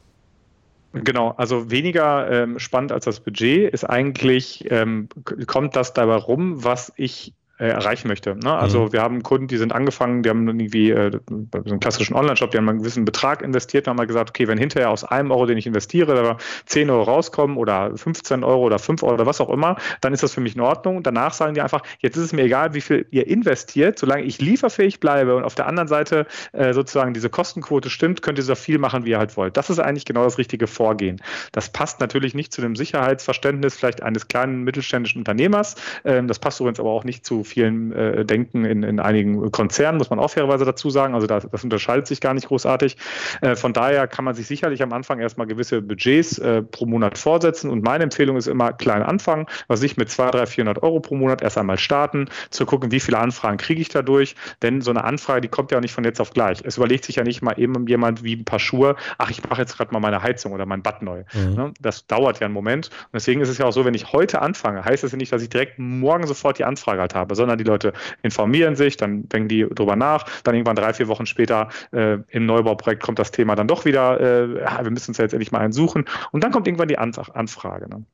[0.95, 5.09] Genau, also weniger ähm, spannend als das Budget ist eigentlich, ähm,
[5.47, 8.35] kommt das dabei rum, was ich erreichen möchte.
[8.35, 8.53] Ne?
[8.53, 8.93] Also mhm.
[8.93, 12.51] wir haben Kunden, die sind angefangen, die haben irgendwie äh, bei so einem klassischen Online-Shop,
[12.51, 15.31] die haben einen gewissen Betrag investiert, dann haben wir gesagt, okay, wenn hinterher aus einem
[15.31, 16.37] Euro, den ich investiere, da
[16.67, 20.23] 10 Euro rauskommen oder 15 Euro oder 5 Euro oder was auch immer, dann ist
[20.23, 21.05] das für mich in Ordnung.
[21.05, 24.41] Danach sagen die einfach, jetzt ist es mir egal, wie viel ihr investiert, solange ich
[24.41, 28.57] lieferfähig bleibe und auf der anderen Seite äh, sozusagen diese Kostenquote stimmt, könnt ihr so
[28.57, 29.57] viel machen, wie ihr halt wollt.
[29.57, 31.23] Das ist eigentlich genau das richtige Vorgehen.
[31.53, 35.77] Das passt natürlich nicht zu dem Sicherheitsverständnis vielleicht eines kleinen mittelständischen Unternehmers.
[36.05, 39.99] Ähm, das passt übrigens aber auch nicht zu vielen äh, denken in, in einigen Konzernen,
[39.99, 41.15] muss man auch fairerweise dazu sagen.
[41.15, 42.97] Also das, das unterscheidet sich gar nicht großartig.
[43.41, 47.19] Äh, von daher kann man sich sicherlich am Anfang erstmal gewisse Budgets äh, pro Monat
[47.19, 47.71] vorsetzen.
[47.71, 51.15] Und meine Empfehlung ist immer klein anfangen, was ich mit 200, 300, 400 Euro pro
[51.15, 54.35] Monat erst einmal starten, zu gucken, wie viele Anfragen kriege ich dadurch.
[54.63, 56.63] Denn so eine Anfrage, die kommt ja auch nicht von jetzt auf gleich.
[56.65, 59.61] Es überlegt sich ja nicht mal eben jemand wie ein paar Schuhe, ach, ich mache
[59.61, 61.25] jetzt gerade mal meine Heizung oder mein Bad neu.
[61.33, 61.55] Mhm.
[61.55, 61.75] Ne?
[61.81, 62.89] Das dauert ja einen Moment.
[62.89, 65.33] Und deswegen ist es ja auch so, wenn ich heute anfange, heißt das ja nicht,
[65.33, 67.93] dass ich direkt morgen sofort die Anfrage halt habe, sondern die Leute
[68.23, 72.47] informieren sich, dann denken die drüber nach, dann irgendwann drei, vier Wochen später äh, im
[72.47, 74.49] Neubauprojekt kommt das Thema dann doch wieder, äh,
[74.83, 77.89] wir müssen uns ja jetzt endlich mal einen suchen und dann kommt irgendwann die Anfrage.
[77.89, 78.05] Ne?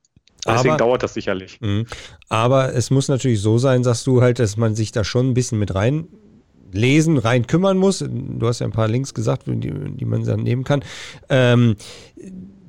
[0.47, 1.59] Deswegen aber, dauert das sicherlich.
[1.61, 1.85] Mh.
[2.29, 5.35] Aber es muss natürlich so sein, sagst du halt, dass man sich da schon ein
[5.35, 6.09] bisschen mit rein
[6.73, 7.99] lesen, rein kümmern muss.
[7.99, 10.83] Du hast ja ein paar Links gesagt, die, die man dann nehmen kann.
[11.29, 11.77] Ähm,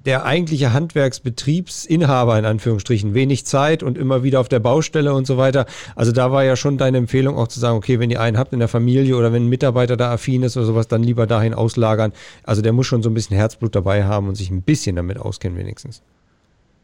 [0.06, 5.38] der eigentliche Handwerksbetriebsinhaber in Anführungsstrichen wenig Zeit und immer wieder auf der Baustelle und so
[5.38, 5.66] weiter.
[5.96, 8.54] Also da war ja schon deine Empfehlung auch zu sagen, okay, wenn ihr einen habt
[8.54, 11.54] in der Familie oder wenn ein Mitarbeiter da affin ist oder sowas, dann lieber dahin
[11.54, 12.14] auslagern.
[12.44, 15.20] Also der muss schon so ein bisschen Herzblut dabei haben und sich ein bisschen damit
[15.20, 16.02] auskennen wenigstens.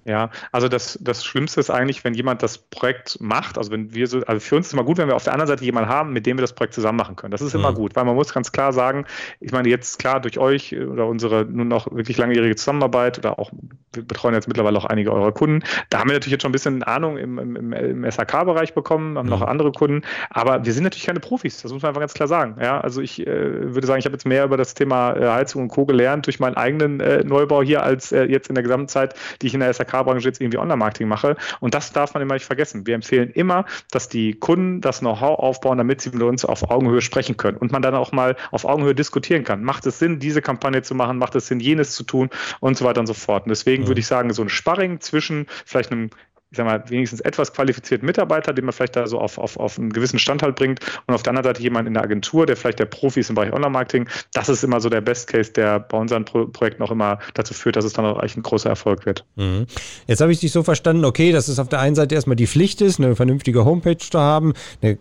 [0.07, 4.07] Ja, also das, das Schlimmste ist eigentlich, wenn jemand das Projekt macht, also wenn wir
[4.07, 5.89] so, also für uns ist es immer gut, wenn wir auf der anderen Seite jemanden
[5.89, 7.31] haben, mit dem wir das Projekt zusammen machen können.
[7.31, 7.59] Das ist mhm.
[7.59, 9.05] immer gut, weil man muss ganz klar sagen,
[9.41, 13.51] ich meine jetzt klar durch euch oder unsere nun noch wirklich langjährige Zusammenarbeit oder auch,
[13.91, 16.53] wir betreuen jetzt mittlerweile auch einige eurer Kunden, da haben wir natürlich jetzt schon ein
[16.53, 19.31] bisschen Ahnung im, im, im SAK-Bereich bekommen, haben mhm.
[19.31, 22.29] noch andere Kunden, aber wir sind natürlich keine Profis, das muss man einfach ganz klar
[22.29, 22.55] sagen.
[22.61, 25.63] Ja, also ich äh, würde sagen, ich habe jetzt mehr über das Thema äh, Heizung
[25.63, 25.85] und Co.
[25.85, 29.47] gelernt durch meinen eigenen äh, Neubau hier als äh, jetzt in der gesamten Zeit, die
[29.47, 31.35] ich in der SAK SAK-Branche jetzt irgendwie Online-Marketing mache.
[31.59, 32.85] Und das darf man immer nicht vergessen.
[32.85, 37.01] Wir empfehlen immer, dass die Kunden das Know-how aufbauen, damit sie mit uns auf Augenhöhe
[37.01, 39.63] sprechen können und man dann auch mal auf Augenhöhe diskutieren kann.
[39.63, 41.17] Macht es Sinn, diese Kampagne zu machen?
[41.17, 42.29] Macht es Sinn, jenes zu tun?
[42.59, 43.43] Und so weiter und so fort.
[43.45, 43.87] Und deswegen ja.
[43.89, 46.09] würde ich sagen, so ein Sparring zwischen vielleicht einem
[46.51, 49.77] ich sag mal, wenigstens etwas qualifizierten Mitarbeiter, den man vielleicht da so auf, auf, auf
[49.77, 52.55] einen gewissen Stand halt bringt und auf der anderen Seite jemand in der Agentur, der
[52.55, 54.07] vielleicht der Profi ist im Bereich Online-Marketing.
[54.33, 57.53] Das ist immer so der Best Case, der bei unseren Pro Projekten auch immer dazu
[57.53, 59.25] führt, dass es dann auch echt ein großer Erfolg wird.
[59.35, 59.65] Mhm.
[60.07, 62.47] Jetzt habe ich dich so verstanden, okay, dass es auf der einen Seite erstmal die
[62.47, 64.97] Pflicht ist, eine vernünftige Homepage zu haben, eine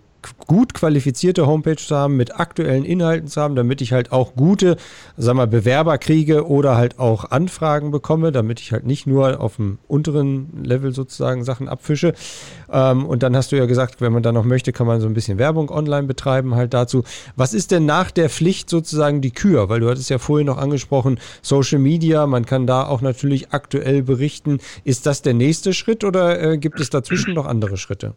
[0.46, 4.76] gut qualifizierte Homepage zu haben, mit aktuellen Inhalten zu haben, damit ich halt auch gute,
[5.16, 9.56] sag mal, Bewerber kriege oder halt auch Anfragen bekomme, damit ich halt nicht nur auf
[9.56, 12.14] dem unteren Level sozusagen Sachen abfische.
[12.70, 15.06] Ähm, und dann hast du ja gesagt, wenn man da noch möchte, kann man so
[15.06, 17.04] ein bisschen Werbung online betreiben halt dazu.
[17.36, 19.68] Was ist denn nach der Pflicht sozusagen die Kür?
[19.68, 24.02] Weil du hattest ja vorhin noch angesprochen, Social Media, man kann da auch natürlich aktuell
[24.02, 24.58] berichten.
[24.84, 28.14] Ist das der nächste Schritt oder äh, gibt es dazwischen noch andere Schritte?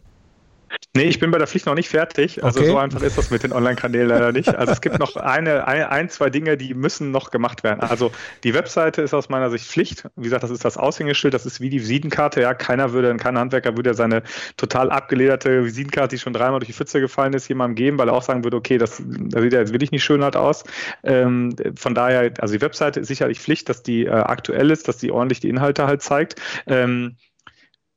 [0.94, 2.42] Nee, ich bin bei der Pflicht noch nicht fertig.
[2.42, 2.70] Also okay.
[2.70, 4.54] so einfach ist das mit den Online-Kanälen leider nicht.
[4.54, 7.80] Also es gibt noch eine, ein, zwei Dinge, die müssen noch gemacht werden.
[7.80, 8.12] Also
[8.44, 10.08] die Webseite ist aus meiner Sicht Pflicht.
[10.16, 12.40] Wie gesagt, das ist das Aushängeschild, das ist wie die Visitenkarte.
[12.40, 14.22] Ja, keiner würde, kein Handwerker würde seine
[14.56, 18.14] total abgelederte Visitenkarte, die schon dreimal durch die Pfütze gefallen ist, jemandem geben, weil er
[18.14, 20.64] auch sagen würde, okay, das, das sieht ja jetzt wirklich nicht schön halt aus.
[21.02, 24.98] Ähm, von daher, also die Webseite ist sicherlich Pflicht, dass die äh, aktuell ist, dass
[24.98, 26.40] die ordentlich die Inhalte halt zeigt.
[26.66, 27.16] Ähm,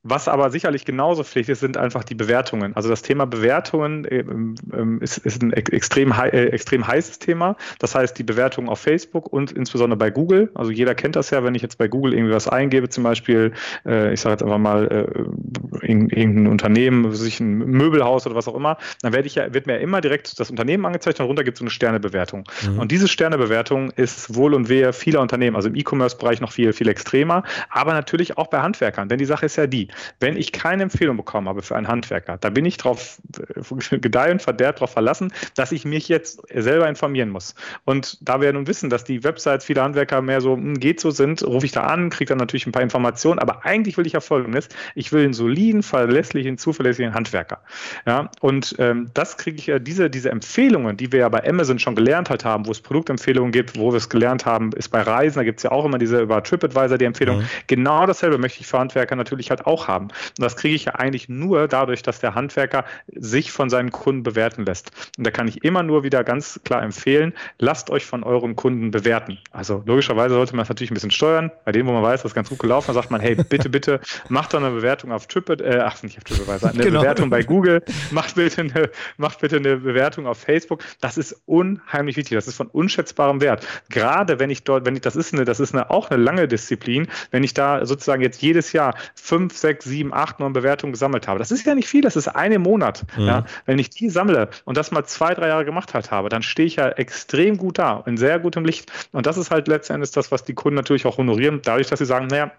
[0.04, 2.76] was aber sicherlich genauso Pflicht ist, sind einfach die Bewertungen.
[2.76, 7.56] Also das Thema Bewertungen ähm, ähm, ist, ist, ein extrem, äh, extrem heißes Thema.
[7.78, 10.50] Das heißt, die Bewertungen auf Facebook und insbesondere bei Google.
[10.54, 13.52] Also jeder kennt das ja, wenn ich jetzt bei Google irgendwie was eingebe, zum Beispiel,
[13.86, 18.56] äh, ich sage jetzt einfach mal, äh, irgendein Unternehmen, sich ein Möbelhaus oder was auch
[18.56, 21.44] immer, dann werde ich ja, wird mir ja immer direkt das Unternehmen angezeigt und darunter
[21.44, 22.44] gibt es so eine Sternebewertung.
[22.68, 22.78] Mhm.
[22.78, 26.88] Und diese Sternebewertung ist wohl und wehe vieler Unternehmen, also im E-Commerce-Bereich noch viel, viel
[26.88, 29.08] extremer, aber natürlich auch bei Handwerkern.
[29.08, 29.88] Denn die Sache ist ja die,
[30.20, 33.20] wenn ich keine Empfehlung bekommen habe für einen Handwerker, da bin ich drauf
[33.90, 37.54] äh, gedeih und verderbt darauf verlassen, dass ich mich jetzt selber informieren muss.
[37.84, 41.10] Und da wir nun wissen, dass die Websites vieler Handwerker mehr so hm, geht so
[41.10, 44.12] sind, rufe ich da an, kriege dann natürlich ein paar Informationen, aber eigentlich will ich
[44.12, 47.60] ja folgendes, ich will einen soliden, verlässlichen, zuverlässigen Handwerker.
[48.06, 51.78] Ja, und ähm, das kriege ich ja, diese, diese Empfehlungen, die wir ja bei Amazon
[51.78, 55.02] schon gelernt halt haben, wo es Produktempfehlungen gibt, wo wir es gelernt haben, ist bei
[55.02, 57.38] Reisen, da gibt es ja auch immer diese über TripAdvisor die Empfehlung.
[57.38, 57.46] Mhm.
[57.66, 60.06] Genau dasselbe möchte ich für Handwerker natürlich halt auch haben.
[60.06, 64.22] Und das kriege ich ja eigentlich nur dadurch, dass der Handwerker sich von seinen Kunden
[64.22, 64.90] bewerten lässt.
[65.18, 68.90] Und da kann ich immer nur wieder ganz klar empfehlen, lasst euch von euren Kunden
[68.90, 69.38] bewerten.
[69.50, 71.50] Also logischerweise sollte man das natürlich ein bisschen steuern.
[71.64, 73.68] Bei dem, wo man weiß, das ist ganz gut gelaufen, dann sagt man, hey, bitte,
[73.68, 77.00] bitte, macht doch eine Bewertung auf TripAd, äh, ach, nicht auf TripAdvisor, eine genau.
[77.00, 80.82] Bewertung bei Google, macht bitte, eine, macht bitte eine Bewertung auf Facebook.
[81.00, 82.36] Das ist unheimlich wichtig.
[82.36, 83.66] Das ist von unschätzbarem Wert.
[83.90, 86.48] Gerade wenn ich dort, wenn ich, das ist eine, das ist eine, auch eine lange
[86.48, 91.28] Disziplin, wenn ich da sozusagen jetzt jedes Jahr fünf, sechs, sieben, acht, neun Bewertungen gesammelt
[91.28, 91.38] habe.
[91.38, 93.04] Das ist ja nicht viel, das ist eine Monat.
[93.16, 93.26] Mhm.
[93.26, 93.44] Ja.
[93.66, 96.66] Wenn ich die sammle und das mal zwei, drei Jahre gemacht halt habe, dann stehe
[96.66, 98.92] ich ja extrem gut da, in sehr gutem Licht.
[99.12, 102.06] Und das ist halt letztendlich das, was die Kunden natürlich auch honorieren, dadurch, dass sie
[102.06, 102.52] sagen, naja,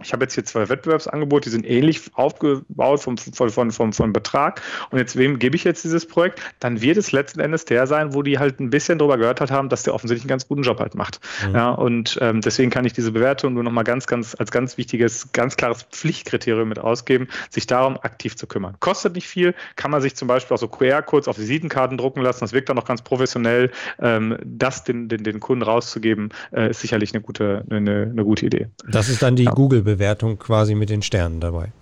[0.00, 4.12] ich habe jetzt hier zwei Wettbewerbsangebote, die sind ähnlich aufgebaut vom, vom, vom, vom, vom
[4.12, 4.62] Betrag.
[4.90, 6.40] Und jetzt wem gebe ich jetzt dieses Projekt?
[6.60, 9.50] Dann wird es letzten Endes der sein, wo die halt ein bisschen drüber gehört hat
[9.50, 11.20] haben, dass der offensichtlich einen ganz guten Job halt macht.
[11.46, 11.54] Mhm.
[11.54, 15.30] Ja, und ähm, deswegen kann ich diese Bewertung nur nochmal ganz, ganz als ganz wichtiges,
[15.32, 18.76] ganz klares Pflichtkriterium mit ausgeben, sich darum aktiv zu kümmern.
[18.80, 22.40] Kostet nicht viel, kann man sich zum Beispiel auch so QR-Codes auf Visitenkarten drucken lassen.
[22.40, 23.70] Das wirkt dann noch ganz professionell.
[24.00, 28.46] Ähm, das den, den, den Kunden rauszugeben, äh, ist sicherlich eine gute, eine, eine gute
[28.46, 28.68] Idee.
[28.88, 29.52] Das ist dann die ja.
[29.52, 31.72] Google Google-Bewertung quasi mit den Sternen dabei.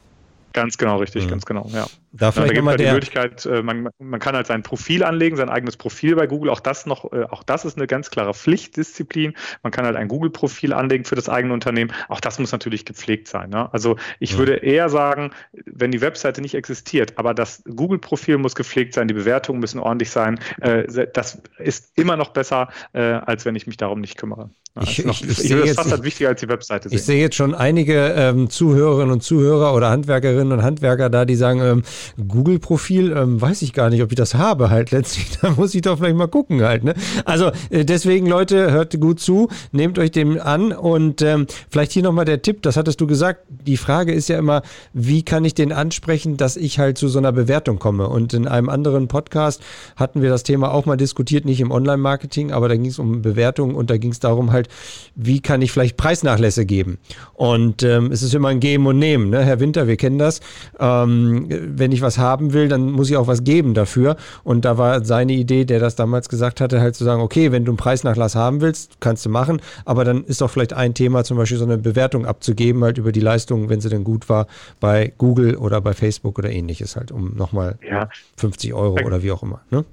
[0.52, 1.30] Ganz genau, richtig, mhm.
[1.30, 1.86] ganz genau, ja.
[2.12, 5.05] Da, vielleicht ja, da gibt halt die Möglichkeit, äh, man, man kann halt sein Profil
[5.05, 6.51] anlegen, sein eigenes Profil bei Google.
[6.51, 9.35] Auch das noch, äh, auch das ist eine ganz klare Pflichtdisziplin.
[9.62, 11.92] Man kann halt ein Google-Profil anlegen für das eigene Unternehmen.
[12.09, 13.51] Auch das muss natürlich gepflegt sein.
[13.51, 13.73] Ne?
[13.73, 14.38] Also ich mhm.
[14.38, 19.14] würde eher sagen, wenn die Webseite nicht existiert, aber das Google-Profil muss gepflegt sein, die
[19.14, 20.40] Bewertungen müssen ordentlich sein.
[20.61, 24.51] Äh, das ist immer noch besser, als wenn ich mich darum nicht kümmere.
[24.83, 26.88] Ich, ich, ich, sehe jetzt, fast wichtiger als die Webseite.
[26.88, 26.96] Sehen.
[26.96, 31.35] Ich sehe jetzt schon einige ähm, Zuhörerinnen und Zuhörer oder Handwerkerinnen und Handwerker da, die
[31.35, 31.83] sagen, ähm,
[32.28, 35.38] Google-Profil, ähm, weiß ich gar nicht, ob ich das habe halt letztlich.
[35.40, 36.84] Da muss ich doch vielleicht mal gucken halt.
[36.84, 36.94] Ne?
[37.24, 42.02] Also äh, deswegen, Leute, hört gut zu, nehmt euch dem an und ähm, vielleicht hier
[42.02, 45.54] nochmal der Tipp, das hattest du gesagt, die Frage ist ja immer, wie kann ich
[45.54, 48.08] den ansprechen, dass ich halt zu so einer Bewertung komme?
[48.08, 49.62] Und in einem anderen Podcast
[49.96, 53.22] hatten wir das Thema auch mal diskutiert, nicht im Online-Marketing, aber da ging es um
[53.22, 54.68] Bewertungen und da ging es darum halt, halt,
[55.14, 56.98] wie kann ich vielleicht Preisnachlässe geben?
[57.34, 59.30] Und ähm, es ist immer ein Geben und Nehmen.
[59.30, 59.44] Ne?
[59.44, 60.40] Herr Winter, wir kennen das.
[60.78, 64.16] Ähm, wenn ich was haben will, dann muss ich auch was geben dafür.
[64.44, 67.64] Und da war seine Idee, der das damals gesagt hatte, halt zu sagen, okay, wenn
[67.64, 71.24] du einen Preisnachlass haben willst, kannst du machen, aber dann ist doch vielleicht ein Thema,
[71.24, 74.46] zum Beispiel so eine Bewertung abzugeben, halt über die Leistung, wenn sie denn gut war,
[74.81, 78.09] bei Google oder bei Facebook oder ähnliches, halt um nochmal ja.
[78.37, 79.61] 50 Euro oder wie auch immer.
[79.70, 79.85] Ne?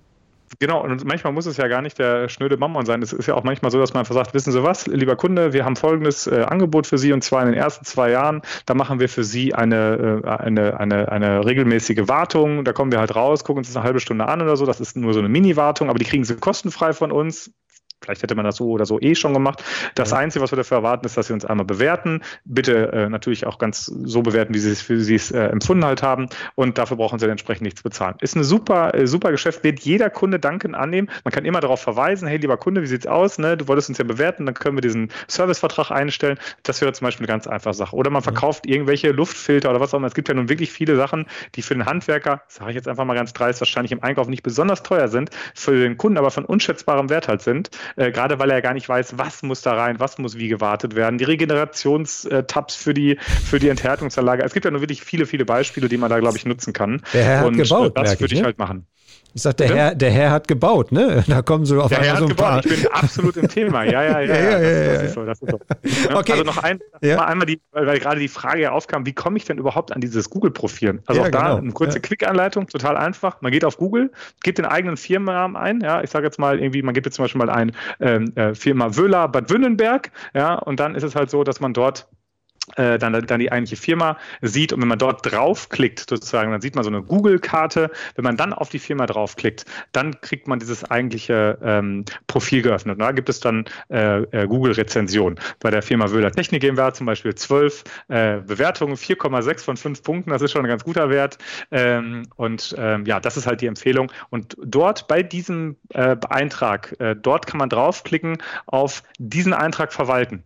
[0.59, 3.03] Genau, und manchmal muss es ja gar nicht der schnöde Mammon sein.
[3.03, 5.65] Es ist ja auch manchmal so, dass man sagt, wissen Sie was, lieber Kunde, wir
[5.65, 8.99] haben folgendes äh, Angebot für Sie und zwar in den ersten zwei Jahren, da machen
[8.99, 13.43] wir für Sie eine, äh, eine, eine, eine regelmäßige Wartung, da kommen wir halt raus,
[13.43, 15.89] gucken uns das eine halbe Stunde an oder so, das ist nur so eine Mini-Wartung,
[15.89, 17.51] aber die kriegen Sie kostenfrei von uns,
[18.01, 19.63] Vielleicht hätte man das so oder so eh schon gemacht.
[19.95, 20.17] Das ja.
[20.17, 22.21] Einzige, was wir dafür erwarten, ist, dass Sie uns einmal bewerten.
[22.45, 25.83] Bitte äh, natürlich auch ganz so bewerten, wie Sie es für Sie es äh, empfunden
[25.83, 26.29] halt haben.
[26.55, 28.15] Und dafür brauchen Sie dann entsprechend nichts bezahlen.
[28.21, 31.09] Ist ein super, äh, super Geschäft, wird jeder Kunde danken annehmen.
[31.23, 33.39] Man kann immer darauf verweisen, hey, lieber Kunde, wie sieht's aus?
[33.39, 33.57] Ne?
[33.57, 36.37] Du wolltest uns ja bewerten, dann können wir diesen Servicevertrag einstellen.
[36.63, 37.95] Das wäre zum Beispiel eine ganz einfache Sache.
[37.95, 40.07] Oder man verkauft irgendwelche Luftfilter oder was auch immer.
[40.07, 43.05] Es gibt ja nun wirklich viele Sachen, die für den Handwerker, sage ich jetzt einfach
[43.05, 46.45] mal ganz dreist, wahrscheinlich im Einkauf nicht besonders teuer sind, für den Kunden aber von
[46.45, 49.99] unschätzbarem Wert halt sind äh, gerade weil er gar nicht weiß, was muss da rein,
[49.99, 51.17] was muss wie gewartet werden.
[51.17, 54.43] Die Regenerationstabs für die, für die Enthärtungsanlage.
[54.43, 57.01] Es gibt ja nur wirklich viele, viele Beispiele, die man da, glaube ich, nutzen kann.
[57.13, 58.45] Der Herr Und hat gebaut, das würde ich ne?
[58.45, 58.85] halt machen.
[59.37, 61.23] Ich sag, der Herr, der Herr hat gebaut, ne?
[61.27, 62.61] Da kommen so auf der einmal Herr so ein hat paar.
[62.63, 62.75] Gebaut.
[62.75, 63.83] Ich bin absolut im Thema.
[63.83, 64.35] Ja, ja, ja.
[64.35, 66.17] ja, ja, ja, das, das, ist so, das ist so.
[66.17, 66.31] Okay.
[66.31, 67.23] Also noch ein, ja.
[67.23, 70.31] einmal die, weil gerade die Frage ja aufkam, wie komme ich denn überhaupt an dieses
[70.31, 71.03] Google-Profil?
[71.05, 71.57] Also auch da genau.
[71.57, 73.39] eine kurze Quick-Anleitung, total einfach.
[73.43, 75.81] Man geht auf Google, gibt den eigenen Firmennamen ein.
[75.81, 78.55] Ja, ich sage jetzt mal irgendwie, man gibt jetzt zum Beispiel mal ein ähm, äh,
[78.55, 80.09] Firma Wöhler Bad Wünnenberg.
[80.33, 82.07] Ja, und dann ist es halt so, dass man dort
[82.75, 86.75] äh, dann, dann die eigentliche Firma sieht und wenn man dort draufklickt, sozusagen, dann sieht
[86.75, 87.89] man so eine Google-Karte.
[88.15, 92.95] Wenn man dann auf die Firma draufklickt, dann kriegt man dieses eigentliche ähm, Profil geöffnet.
[92.95, 95.39] Und da gibt es dann äh, äh, Google-Rezension.
[95.59, 100.29] Bei der Firma Wöhler Technik GmbH zum Beispiel 12 äh, Bewertungen, 4,6 von 5 Punkten,
[100.31, 101.37] das ist schon ein ganz guter Wert.
[101.71, 104.11] Ähm, und ähm, ja, das ist halt die Empfehlung.
[104.29, 110.43] Und dort bei diesem äh, Eintrag, äh, dort kann man draufklicken auf diesen Eintrag verwalten.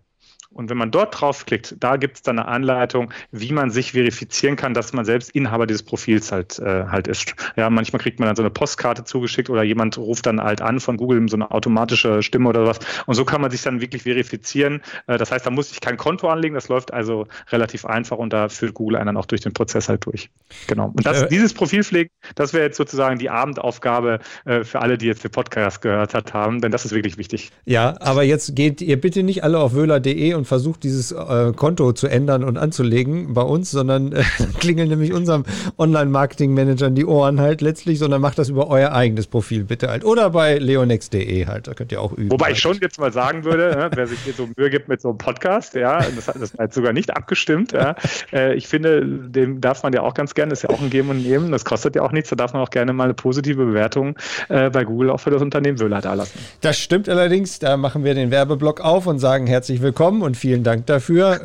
[0.53, 4.55] Und wenn man dort draufklickt, da gibt es dann eine Anleitung, wie man sich verifizieren
[4.55, 7.35] kann, dass man selbst Inhaber dieses Profils halt, äh, halt ist.
[7.55, 10.79] Ja, manchmal kriegt man dann so eine Postkarte zugeschickt oder jemand ruft dann halt an
[10.79, 12.79] von Google so eine automatische Stimme oder was.
[13.05, 14.81] Und so kann man sich dann wirklich verifizieren.
[15.07, 16.55] Äh, das heißt, da muss ich kein Konto anlegen.
[16.55, 19.89] Das läuft also relativ einfach und da führt Google einen dann auch durch den Prozess
[19.89, 20.29] halt durch.
[20.67, 20.87] Genau.
[20.87, 25.05] Und das, äh, dieses Profilpflegen, das wäre jetzt sozusagen die Abendaufgabe äh, für alle, die
[25.05, 27.51] jetzt den Podcast gehört hat, haben, denn das ist wirklich wichtig.
[27.65, 31.53] Ja, aber jetzt geht ihr bitte nicht alle auf wöhler.de und und versucht, dieses äh,
[31.55, 34.23] Konto zu ändern und anzulegen bei uns, sondern äh,
[34.59, 35.43] klingeln nämlich unserem
[35.77, 40.03] Online-Marketing-Manager in die Ohren halt letztlich, sondern macht das über euer eigenes Profil bitte halt.
[40.03, 42.31] Oder bei leonex.de halt, da könnt ihr auch üben.
[42.31, 42.55] Wobei halt.
[42.55, 45.09] ich schon jetzt mal sagen würde, ne, wer sich hier so Mühe gibt mit so
[45.09, 47.95] einem Podcast, ja, das hat das hat sogar nicht abgestimmt, ja,
[48.33, 51.09] äh, ich finde, dem darf man ja auch ganz gerne, ist ja auch ein Geben
[51.09, 53.63] und Nehmen, das kostet ja auch nichts, da darf man auch gerne mal eine positive
[53.63, 54.15] Bewertung
[54.49, 56.39] äh, bei Google auch für das Unternehmen Wöhler da lassen.
[56.61, 60.35] Das stimmt allerdings, da machen wir den Werbeblock auf und sagen herzlich willkommen und und
[60.37, 61.41] vielen Dank dafür.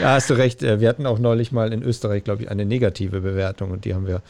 [0.00, 0.62] ja, hast du recht.
[0.62, 3.94] Äh, wir hatten auch neulich mal in Österreich, glaube ich, eine negative Bewertung und die
[3.94, 4.22] haben wir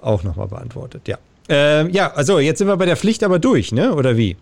[0.00, 1.08] auch nochmal beantwortet.
[1.08, 1.18] Ja.
[1.48, 3.92] Ähm, ja, also jetzt sind wir bei der Pflicht aber durch, ne?
[3.92, 4.36] Oder wie?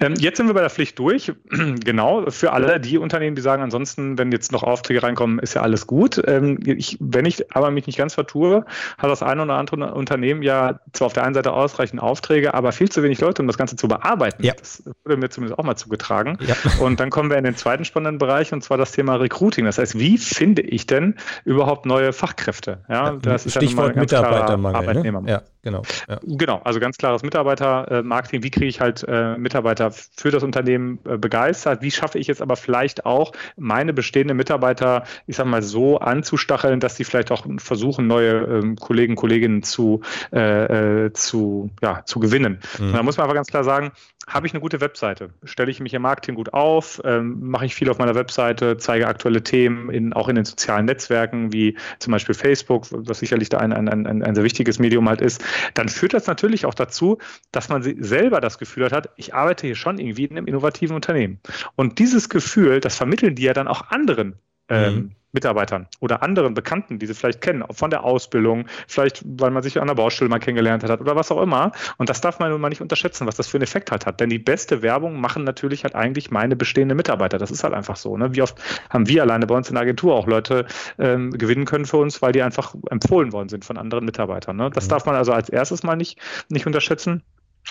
[0.00, 1.32] Ähm, jetzt sind wir bei der Pflicht durch.
[1.84, 5.62] genau, für alle die Unternehmen, die sagen, ansonsten, wenn jetzt noch Aufträge reinkommen, ist ja
[5.62, 6.20] alles gut.
[6.26, 8.64] Ähm, ich, wenn ich aber mich nicht ganz vertue,
[8.98, 12.72] hat das eine oder andere Unternehmen ja zwar auf der einen Seite ausreichend Aufträge, aber
[12.72, 14.44] viel zu wenig Leute, um das Ganze zu bearbeiten.
[14.44, 14.54] Ja.
[14.58, 16.38] Das wurde mir zumindest auch mal zugetragen.
[16.40, 16.56] Ja.
[16.80, 19.64] Und dann kommen wir in den zweiten spannenden Bereich und zwar das Thema Recruiting.
[19.64, 22.84] Das heißt, wie finde ich denn überhaupt neue Fachkräfte?
[22.88, 25.02] Ja, das ist Stichwort ja Mitarbeitermangel.
[25.02, 25.30] Ne?
[25.30, 25.82] Ja, genau.
[26.08, 26.20] Ja.
[26.22, 28.42] Genau, also ganz klares Mitarbeitermarketing.
[28.42, 31.82] Wie kriege ich halt äh, Mitarbeiter für das Unternehmen äh, begeistert?
[31.82, 36.80] Wie schaffe ich jetzt aber vielleicht auch meine bestehenden Mitarbeiter, ich sag mal, so anzustacheln,
[36.80, 42.20] dass sie vielleicht auch versuchen, neue ähm, Kollegen, Kolleginnen zu, äh, äh, zu, ja, zu
[42.20, 42.60] gewinnen?
[42.78, 42.92] Mhm.
[42.92, 43.92] Da muss man einfach ganz klar sagen,
[44.28, 45.30] habe ich eine gute Webseite?
[45.42, 47.00] Stelle ich mich im Marketing gut auf?
[47.04, 48.76] Ähm, mache ich viel auf meiner Webseite?
[48.76, 53.48] Zeige aktuelle Themen in, auch in den sozialen Netzwerken wie zum Beispiel Facebook, was sicherlich
[53.48, 55.42] da ein, ein, ein, ein sehr wichtiges Medium halt ist?
[55.74, 57.18] Dann führt das natürlich auch dazu,
[57.50, 61.40] dass man selber das Gefühl hat, ich arbeite hier schon irgendwie in einem innovativen Unternehmen.
[61.76, 64.34] Und dieses Gefühl, das vermitteln die ja dann auch anderen.
[64.68, 65.10] Ähm, mhm.
[65.32, 69.80] Mitarbeitern oder anderen Bekannten, die sie vielleicht kennen, von der Ausbildung, vielleicht weil man sich
[69.80, 71.72] an der Baustelle mal kennengelernt hat oder was auch immer.
[71.98, 74.20] Und das darf man nun mal nicht unterschätzen, was das für einen Effekt halt hat.
[74.20, 77.38] Denn die beste Werbung machen natürlich halt eigentlich meine bestehenden Mitarbeiter.
[77.38, 78.16] Das ist halt einfach so.
[78.16, 78.34] Ne?
[78.34, 78.56] Wie oft
[78.90, 80.66] haben wir alleine bei uns in der Agentur auch Leute
[80.98, 84.56] ähm, gewinnen können für uns, weil die einfach empfohlen worden sind von anderen Mitarbeitern.
[84.56, 84.70] Ne?
[84.70, 84.90] Das mhm.
[84.90, 86.18] darf man also als erstes mal nicht,
[86.48, 87.22] nicht unterschätzen.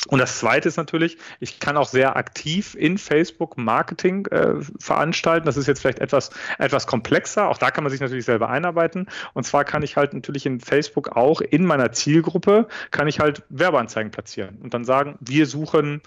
[0.07, 5.45] Und das Zweite ist natürlich, ich kann auch sehr aktiv in Facebook Marketing äh, veranstalten.
[5.45, 7.49] Das ist jetzt vielleicht etwas, etwas komplexer.
[7.49, 9.07] Auch da kann man sich natürlich selber einarbeiten.
[9.33, 13.43] Und zwar kann ich halt natürlich in Facebook auch in meiner Zielgruppe, kann ich halt
[13.49, 16.01] Werbeanzeigen platzieren und dann sagen, wir suchen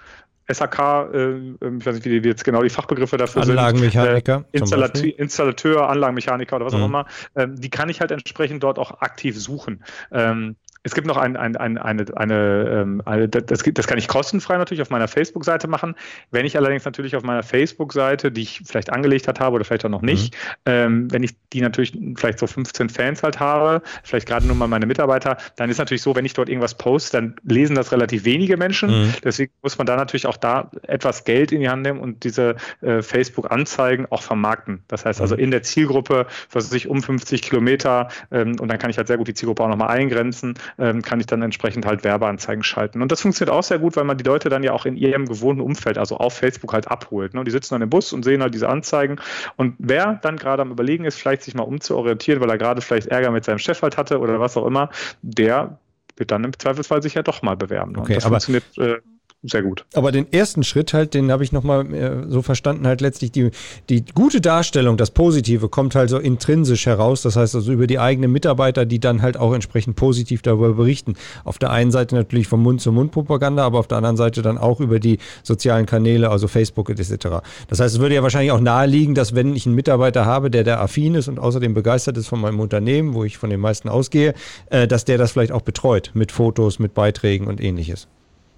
[0.46, 4.54] SAK, äh, ähm, ich weiß nicht, wie die jetzt genau die Fachbegriffe dafür Anlagenmechaniker, sind.
[4.54, 6.82] Äh, Installateur, Installateur, Anlagenmechaniker oder was mhm.
[6.82, 7.06] auch immer.
[7.34, 9.82] Ähm, die kann ich halt entsprechend dort auch aktiv suchen.
[10.12, 14.06] Ähm, es gibt noch ein, ein, ein, eine, eine, ähm, eine das, das kann ich
[14.06, 15.94] kostenfrei natürlich auf meiner Facebook-Seite machen.
[16.30, 19.86] Wenn ich allerdings natürlich auf meiner Facebook-Seite, die ich vielleicht angelegt hat habe oder vielleicht
[19.86, 20.60] auch noch nicht, mhm.
[20.66, 24.68] ähm, wenn ich die natürlich vielleicht so 15 Fans halt habe, vielleicht gerade nur mal
[24.68, 28.26] meine Mitarbeiter, dann ist natürlich so, wenn ich dort irgendwas poste, dann lesen das relativ
[28.26, 28.90] wenige Menschen.
[28.90, 29.14] Mhm.
[29.24, 32.56] Deswegen muss man da natürlich auch da etwas Geld in die Hand nehmen und diese
[32.82, 34.82] äh, Facebook-Anzeigen auch vermarkten.
[34.88, 35.40] Das heißt also mhm.
[35.40, 39.16] in der Zielgruppe, was sich um 50 Kilometer ähm, und dann kann ich halt sehr
[39.16, 43.02] gut die Zielgruppe auch nochmal eingrenzen ähm, kann ich dann entsprechend halt Werbeanzeigen schalten.
[43.02, 45.26] Und das funktioniert auch sehr gut, weil man die Leute dann ja auch in ihrem
[45.26, 47.34] gewohnten Umfeld, also auf Facebook halt abholt.
[47.34, 47.44] Ne?
[47.44, 49.16] Die sitzen dann im Bus und sehen halt diese Anzeigen.
[49.56, 53.08] Und wer dann gerade am Überlegen ist, vielleicht sich mal umzuorientieren, weil er gerade vielleicht
[53.08, 54.90] Ärger mit seinem Chef halt hatte oder was auch immer,
[55.22, 55.78] der
[56.16, 57.92] wird dann im Zweifelsfall sich ja doch mal bewerben.
[57.92, 57.98] Ne?
[57.98, 59.00] Okay, aber funktioniert äh,
[59.46, 59.84] sehr gut.
[59.92, 63.50] Aber den ersten Schritt halt, den habe ich nochmal äh, so verstanden, halt letztlich die,
[63.90, 67.20] die gute Darstellung, das Positive kommt halt so intrinsisch heraus.
[67.20, 71.14] Das heißt also über die eigenen Mitarbeiter, die dann halt auch entsprechend positiv darüber berichten.
[71.44, 74.40] Auf der einen Seite natürlich vom Mund zu Mund Propaganda, aber auf der anderen Seite
[74.40, 77.44] dann auch über die sozialen Kanäle, also Facebook etc.
[77.68, 80.64] Das heißt, es würde ja wahrscheinlich auch naheliegen, dass wenn ich einen Mitarbeiter habe, der
[80.64, 83.90] da affin ist und außerdem begeistert ist von meinem Unternehmen, wo ich von den meisten
[83.90, 84.32] ausgehe,
[84.70, 88.08] äh, dass der das vielleicht auch betreut mit Fotos, mit Beiträgen und ähnliches.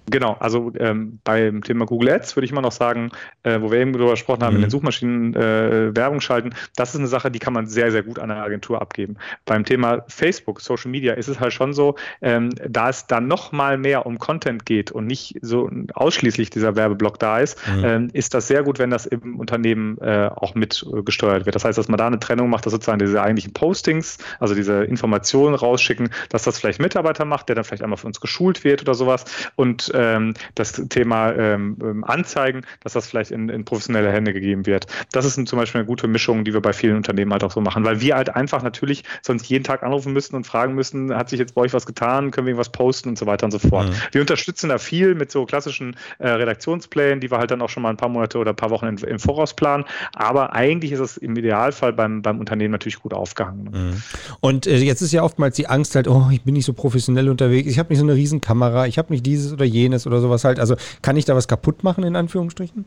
[0.09, 3.11] Genau, also ähm, beim Thema Google Ads würde ich immer noch sagen,
[3.43, 4.57] äh, wo wir eben darüber gesprochen haben, mhm.
[4.57, 8.03] in den Suchmaschinen äh, Werbung schalten, das ist eine Sache, die kann man sehr, sehr
[8.03, 9.17] gut an eine Agentur abgeben.
[9.45, 13.51] Beim Thema Facebook, Social Media ist es halt schon so, ähm, da es dann noch
[13.51, 17.83] mal mehr um Content geht und nicht so ausschließlich dieser Werbeblock da ist, mhm.
[17.83, 21.55] ähm, ist das sehr gut, wenn das im Unternehmen äh, auch mit äh, gesteuert wird.
[21.55, 24.85] Das heißt, dass man da eine Trennung macht, dass sozusagen diese eigentlichen Postings, also diese
[24.85, 28.81] Informationen rausschicken, dass das vielleicht Mitarbeiter macht, der dann vielleicht einmal für uns geschult wird
[28.81, 34.11] oder sowas und ähm, das Thema ähm, ähm, Anzeigen, dass das vielleicht in, in, professionelle
[34.11, 34.85] Hände gegeben wird.
[35.11, 37.59] Das ist zum Beispiel eine gute Mischung, die wir bei vielen Unternehmen halt auch so
[37.59, 41.29] machen, weil wir halt einfach natürlich sonst jeden Tag anrufen müssen und fragen müssen, hat
[41.29, 43.59] sich jetzt bei euch was getan, können wir irgendwas posten und so weiter und so
[43.59, 43.89] fort.
[43.89, 43.93] Mhm.
[44.11, 47.83] Wir unterstützen da viel mit so klassischen äh, Redaktionsplänen, die wir halt dann auch schon
[47.83, 49.83] mal ein paar Monate oder ein paar Wochen im, im Voraus planen,
[50.13, 53.69] aber eigentlich ist es im Idealfall beim, beim Unternehmen natürlich gut aufgehangen.
[53.71, 54.03] Mhm.
[54.39, 57.29] Und äh, jetzt ist ja oftmals die Angst halt, oh, ich bin nicht so professionell
[57.29, 60.05] unterwegs, ich habe nicht so eine riesen Kamera, ich habe nicht dieses oder jenes jenes
[60.05, 60.59] oder sowas halt.
[60.59, 62.85] Also kann ich da was kaputt machen, in Anführungsstrichen?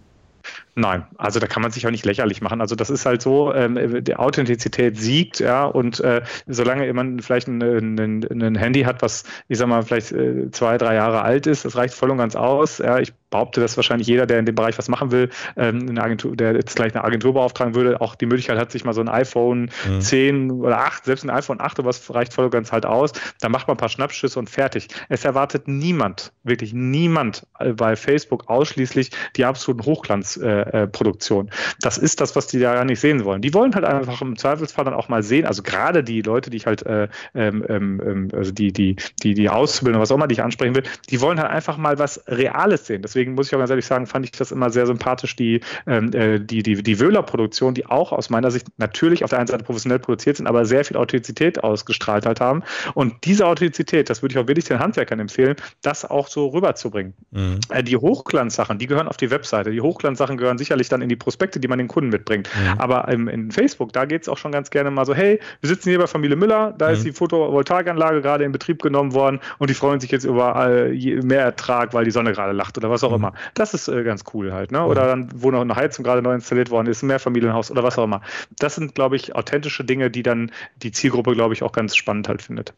[0.81, 2.63] Nein, also da kann man sich auch nicht lächerlich machen.
[2.63, 7.49] Also das ist halt so, ähm, die Authentizität siegt, ja, und äh, solange man vielleicht
[7.49, 11.47] ein, ein, ein, Handy hat, was, ich sag mal, vielleicht äh, zwei, drei Jahre alt
[11.47, 12.79] ist, das reicht voll und ganz aus.
[12.79, 16.03] Ja, ich behaupte, dass wahrscheinlich jeder, der in dem Bereich was machen will, ähm, eine
[16.03, 19.03] Agentur, der jetzt gleich eine Agentur beauftragen würde, auch die Möglichkeit hat, sich mal so
[19.03, 20.01] ein iPhone mhm.
[20.01, 23.13] 10 oder 8, selbst ein iPhone 8 oder was reicht voll und ganz halt aus.
[23.41, 24.89] Da macht man ein paar Schnappschüsse und fertig.
[25.09, 31.51] Es erwartet niemand, wirklich niemand bei Facebook ausschließlich die absoluten Hochglanz äh, äh, Produktion.
[31.81, 33.43] Das ist das, was die da gar nicht sehen wollen.
[33.43, 36.57] Die wollen halt einfach im Zweifelsfall dann auch mal sehen, also gerade die Leute, die
[36.57, 40.29] ich halt, äh, ähm, ähm, ähm also die, die, die, die Auszubildenden, was auch immer,
[40.29, 43.03] die ich ansprechen will, die wollen halt einfach mal was Reales sehen.
[43.03, 46.13] Deswegen muss ich auch ganz ehrlich sagen, fand ich das immer sehr sympathisch, die, ähm,
[46.13, 49.65] äh, die, die, die Wöhler-Produktion, die auch aus meiner Sicht natürlich auf der einen Seite
[49.65, 52.63] professionell produziert sind, aber sehr viel Authentizität ausgestrahlt halt haben.
[52.95, 57.15] Und diese Authentizität, das würde ich auch wirklich den Handwerkern empfehlen, das auch so rüberzubringen.
[57.31, 57.61] Mhm.
[57.69, 59.71] Äh, die Hochglanzsachen, die gehören auf die Webseite.
[59.71, 62.49] Die Hochglanzsachen gehören sicherlich dann in die Prospekte, die man den Kunden mitbringt.
[62.55, 62.79] Mhm.
[62.79, 65.69] Aber im, in Facebook, da geht es auch schon ganz gerne mal so, hey, wir
[65.69, 66.95] sitzen hier bei Familie Müller, da mhm.
[66.95, 71.21] ist die Photovoltaikanlage gerade in Betrieb genommen worden und die freuen sich jetzt über äh,
[71.23, 73.17] mehr Ertrag, weil die Sonne gerade lacht oder was auch mhm.
[73.17, 73.33] immer.
[73.55, 74.73] Das ist äh, ganz cool halt.
[74.73, 74.85] Ne?
[74.85, 77.99] Oder dann, wo noch eine Heizung gerade neu installiert worden ist, ein Mehrfamilienhaus oder was
[77.99, 78.23] auch immer.
[78.59, 80.51] Das sind, glaube ich, authentische Dinge, die dann
[80.83, 82.75] die Zielgruppe, glaube ich, auch ganz spannend halt findet.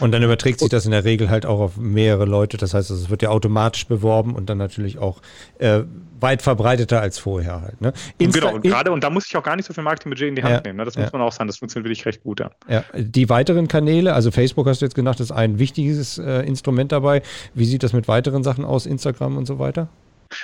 [0.00, 2.56] Und dann überträgt sich das in der Regel halt auch auf mehrere Leute.
[2.56, 5.20] Das heißt, es wird ja automatisch beworben und dann natürlich auch
[5.58, 5.82] äh,
[6.20, 7.80] weit verbreiteter als vorher halt.
[7.80, 7.92] Ne?
[8.18, 10.36] Insta genau, und gerade, und da muss ich auch gar nicht so viel Marketingbudget in
[10.36, 10.78] die Hand ja, nehmen.
[10.78, 10.84] Ne?
[10.84, 11.02] Das ja.
[11.02, 12.40] muss man auch sagen, das funktioniert wirklich recht gut.
[12.40, 12.50] Ja.
[12.68, 12.84] ja.
[12.94, 17.22] Die weiteren Kanäle, also Facebook hast du jetzt gesagt, ist ein wichtiges äh, Instrument dabei.
[17.54, 19.88] Wie sieht das mit weiteren Sachen aus, Instagram und so weiter?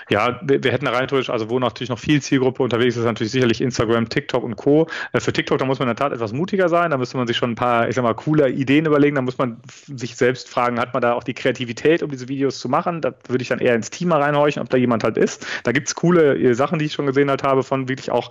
[0.08, 3.32] Ja, wir, wir hätten rein theoretisch, also wo natürlich noch viel Zielgruppe unterwegs ist, natürlich
[3.32, 4.88] sicherlich Instagram, TikTok und Co.
[5.12, 7.26] Äh, für TikTok, da muss man in der Tat etwas mutiger sein, da müsste man
[7.26, 10.48] sich schon ein paar, ich sag mal, coole Ideen überlegen, da muss man sich selbst
[10.48, 13.00] fragen, hat man da auch die Kreativität, um diese Videos zu machen?
[13.00, 15.46] Da würde ich dann eher ins Team mal reinhorchen, ob da jemand halt ist.
[15.64, 18.30] Da gibt es coole äh, Sachen, die ich schon gesehen halt habe, von wirklich auch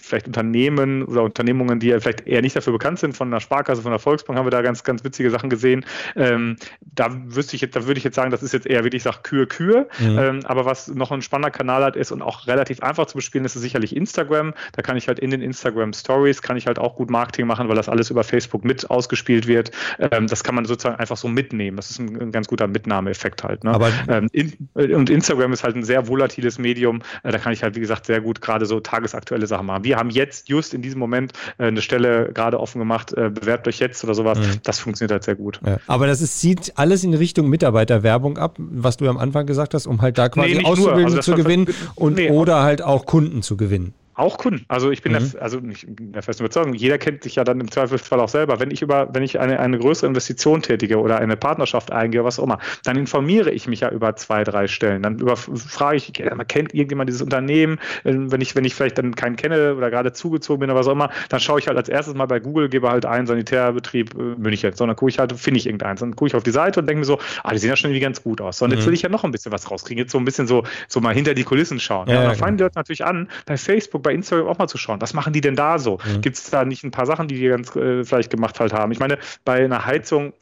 [0.00, 3.82] vielleicht Unternehmen oder Unternehmungen, die ja vielleicht eher nicht dafür bekannt sind, von der Sparkasse,
[3.82, 5.84] von der Volksbank haben wir da ganz, ganz witzige Sachen gesehen.
[6.14, 9.02] Ähm, da wüsste ich da würde ich jetzt sagen, das ist jetzt eher wirklich, ich
[9.04, 9.88] sag, Kühe, Kühe.
[9.98, 10.18] Mhm.
[10.18, 13.44] Ähm, aber was noch ein spannender Kanal halt ist und auch relativ einfach zu bespielen,
[13.44, 14.54] ist es sicherlich Instagram.
[14.72, 17.68] Da kann ich halt in den Instagram Stories kann ich halt auch gut Marketing machen,
[17.68, 19.70] weil das alles über Facebook mit ausgespielt wird.
[19.98, 21.76] Ähm, das kann man sozusagen einfach so mitnehmen.
[21.76, 23.64] Das ist ein, ein ganz guter Mitnahmeeffekt halt.
[23.64, 23.70] Ne?
[23.70, 27.02] Aber ähm, in, und Instagram ist halt ein sehr volatiles Medium.
[27.22, 29.84] Äh, da kann ich halt, wie gesagt, sehr gut gerade so tagesaktuelle Sachen machen.
[29.84, 33.68] Wir haben jetzt just in diesem Moment äh, eine Stelle gerade offen gemacht, äh, bewerbt
[33.68, 34.38] euch jetzt oder sowas.
[34.38, 34.60] Mhm.
[34.62, 35.60] Das funktioniert halt sehr gut.
[35.66, 35.78] Ja.
[35.86, 39.86] Aber das ist, zieht alles in Richtung Mitarbeiterwerbung ab, was du am Anfang gesagt hast,
[39.86, 43.42] um halt da quasi nee, Auszubildende also zu gewinnen und nee, oder halt auch Kunden
[43.42, 43.94] zu gewinnen.
[44.16, 44.64] Auch Kunden.
[44.68, 45.30] Also ich bin mhm.
[45.32, 48.58] der, also nicht der festen Überzeugung, jeder kennt sich ja dann im Zweifelsfall auch selber.
[48.60, 52.38] Wenn ich über, wenn ich eine, eine größere Investition tätige oder eine Partnerschaft eingehe, was
[52.38, 55.02] auch immer, dann informiere ich mich ja über zwei, drei Stellen.
[55.02, 57.78] Dann über, frage ich, kennt irgendjemand dieses Unternehmen?
[58.04, 60.92] Wenn ich, wenn ich vielleicht dann keinen kenne oder gerade zugezogen bin oder was auch
[60.92, 64.40] immer, dann schaue ich halt als erstes mal bei Google, gebe halt ein Sanitärbetrieb äh,
[64.40, 64.72] München.
[64.72, 66.00] Sondern gucke ich halt, finde ich irgendeins.
[66.00, 67.90] Dann gucke ich auf die Seite und denke mir so, ah, die sehen ja schon
[67.90, 68.58] irgendwie ganz gut aus.
[68.58, 68.78] So, und mhm.
[68.78, 69.98] jetzt will ich ja noch ein bisschen was rauskriegen.
[69.98, 72.08] Jetzt so ein bisschen so, so mal hinter die Kulissen schauen.
[72.08, 72.44] Ja, ja, dann genau.
[72.44, 75.00] fangen die Leute natürlich an, bei Facebook, bei Instagram auch mal zu schauen.
[75.00, 75.98] Was machen die denn da so?
[76.04, 76.20] Mhm.
[76.20, 78.92] Gibt es da nicht ein paar Sachen, die die ganz äh, vielleicht gemacht halt haben?
[78.92, 80.32] Ich meine, bei einer Heizung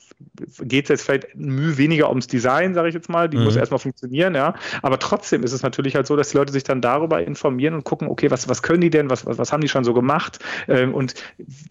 [0.61, 3.29] geht es jetzt vielleicht Mühe weniger ums Design, sage ich jetzt mal.
[3.29, 3.45] Die mhm.
[3.45, 4.55] muss erstmal funktionieren, ja.
[4.83, 7.85] Aber trotzdem ist es natürlich halt so, dass die Leute sich dann darüber informieren und
[7.85, 10.39] gucken, okay, was, was können die denn, was, was, was haben die schon so gemacht?
[10.69, 11.15] Ähm, und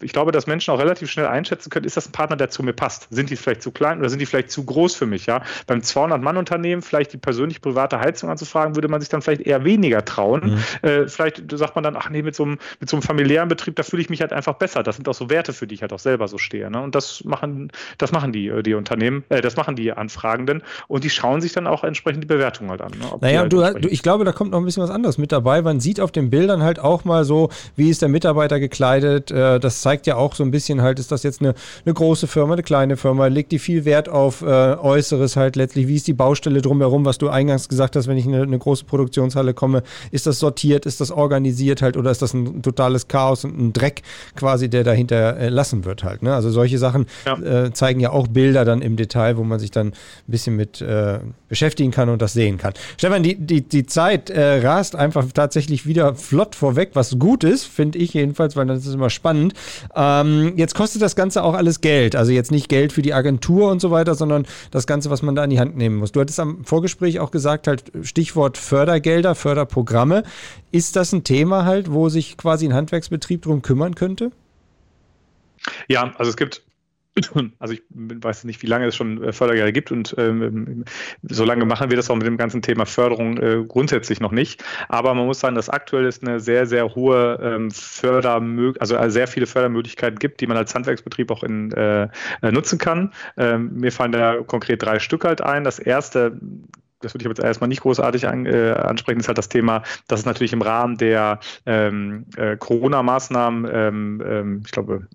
[0.02, 2.62] ich glaube, dass Menschen auch relativ schnell einschätzen können, ist das ein Partner, der zu
[2.62, 3.06] mir passt?
[3.10, 5.42] Sind die vielleicht zu klein oder sind die vielleicht zu groß für mich, ja?
[5.66, 10.04] Beim 200-Mann-Unternehmen vielleicht die persönlich private Heizung anzufragen, würde man sich dann vielleicht eher weniger
[10.04, 10.54] trauen.
[10.82, 10.88] Mhm.
[10.88, 13.76] Äh, vielleicht sagt man dann, ach nee, mit so, einem, mit so einem familiären Betrieb,
[13.76, 14.82] da fühle ich mich halt einfach besser.
[14.82, 16.70] Das sind auch so Werte, für die ich halt auch selber so stehe.
[16.70, 16.80] Ne?
[16.80, 21.04] Und das machen, das machen die, äh, die Unternehmen, äh, das machen die Anfragenden und
[21.04, 22.92] die schauen sich dann auch entsprechend die Bewertung halt an.
[22.92, 23.06] Ne?
[23.20, 25.62] Naja, halt du, du, ich glaube, da kommt noch ein bisschen was anderes mit dabei.
[25.62, 29.30] Man sieht auf den Bildern halt auch mal so, wie ist der Mitarbeiter gekleidet.
[29.30, 31.54] Äh, das zeigt ja auch so ein bisschen halt, ist das jetzt eine,
[31.84, 35.88] eine große Firma, eine kleine Firma, legt die viel Wert auf äh, Äußeres halt letztlich.
[35.88, 38.58] Wie ist die Baustelle drumherum, was du eingangs gesagt hast, wenn ich in eine, eine
[38.58, 43.08] große Produktionshalle komme, ist das sortiert, ist das organisiert halt oder ist das ein totales
[43.08, 44.02] Chaos und ein Dreck
[44.36, 46.22] quasi, der dahinter äh, lassen wird halt.
[46.22, 46.34] Ne?
[46.34, 47.38] Also solche Sachen ja.
[47.38, 49.92] äh, zeigen ja auch Bilder dann im Detail, wo man sich dann ein
[50.26, 51.18] bisschen mit äh,
[51.48, 52.72] beschäftigen kann und das sehen kann.
[52.96, 57.64] Stefan, die, die, die Zeit äh, rast einfach tatsächlich wieder flott vorweg, was gut ist,
[57.64, 59.54] finde ich jedenfalls, weil das ist immer spannend.
[59.94, 62.16] Ähm, jetzt kostet das Ganze auch alles Geld.
[62.16, 65.34] Also jetzt nicht Geld für die Agentur und so weiter, sondern das Ganze, was man
[65.34, 66.12] da in die Hand nehmen muss.
[66.12, 70.24] Du hattest am Vorgespräch auch gesagt, halt Stichwort Fördergelder, Förderprogramme.
[70.72, 74.32] Ist das ein Thema halt, wo sich quasi ein Handwerksbetrieb drum kümmern könnte?
[75.88, 76.62] Ja, also es gibt
[77.60, 80.84] also ich weiß nicht, wie lange es schon äh, Fördergelder gibt und ähm,
[81.22, 84.64] so lange machen wir das auch mit dem ganzen Thema Förderung äh, grundsätzlich noch nicht.
[84.88, 89.10] Aber man muss sagen, dass aktuell es eine sehr, sehr hohe ähm, Fördermöglichkeit, also äh,
[89.10, 92.08] sehr viele Fördermöglichkeiten gibt, die man als Handwerksbetrieb auch in, äh,
[92.42, 93.12] äh, nutzen kann.
[93.36, 95.62] Ähm, mir fallen da konkret drei Stück halt ein.
[95.62, 96.40] Das erste
[97.04, 100.20] das würde ich jetzt erstmal nicht großartig an, äh, ansprechen, ist halt das Thema, dass
[100.20, 105.06] es natürlich im Rahmen der ähm, äh, Corona-Maßnahmen, ähm, ähm, ich glaube,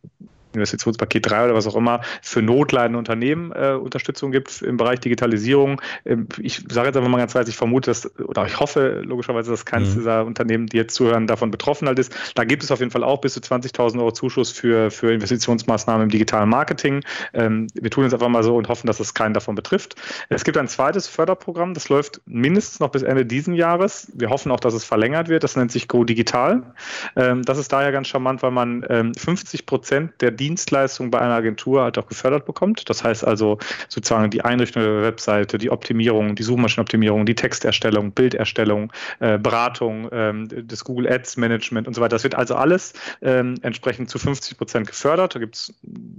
[0.54, 5.82] Investitionspaket 3 oder was auch immer, für notleidende Unternehmen äh, Unterstützung gibt im Bereich Digitalisierung.
[6.06, 9.52] Ähm, ich sage jetzt einfach mal ganz weiß, ich vermute, dass, oder ich hoffe logischerweise,
[9.52, 10.00] dass keines mhm.
[10.00, 12.16] dieser Unternehmen, die jetzt zuhören, davon betroffen halt ist.
[12.36, 16.04] Da gibt es auf jeden Fall auch bis zu 20.000 Euro Zuschuss für, für Investitionsmaßnahmen
[16.04, 17.04] im digitalen Marketing.
[17.34, 19.96] Ähm, wir tun es einfach mal so und hoffen, dass es keinen davon betrifft.
[20.30, 24.12] Es gibt ein zweites Förderprogramm, das läuft mindestens noch bis Ende diesen Jahres.
[24.14, 25.44] Wir hoffen auch, dass es verlängert wird.
[25.44, 26.64] Das nennt sich Go Digital.
[27.16, 28.80] Ähm, das ist daher ganz charmant, weil man
[29.16, 32.90] 50 Prozent der Dienstleistungen bei einer Agentur halt auch gefördert bekommt.
[32.90, 38.92] Das heißt also sozusagen die Einrichtung der Webseite, die Optimierung, die Suchmaschinenoptimierung, die Texterstellung, Bilderstellung,
[39.20, 42.16] äh, Beratung, ähm, das Google Ads Management und so weiter.
[42.16, 45.36] Das wird also alles ähm, entsprechend zu 50 Prozent gefördert.
[45.36, 45.74] Da gibt es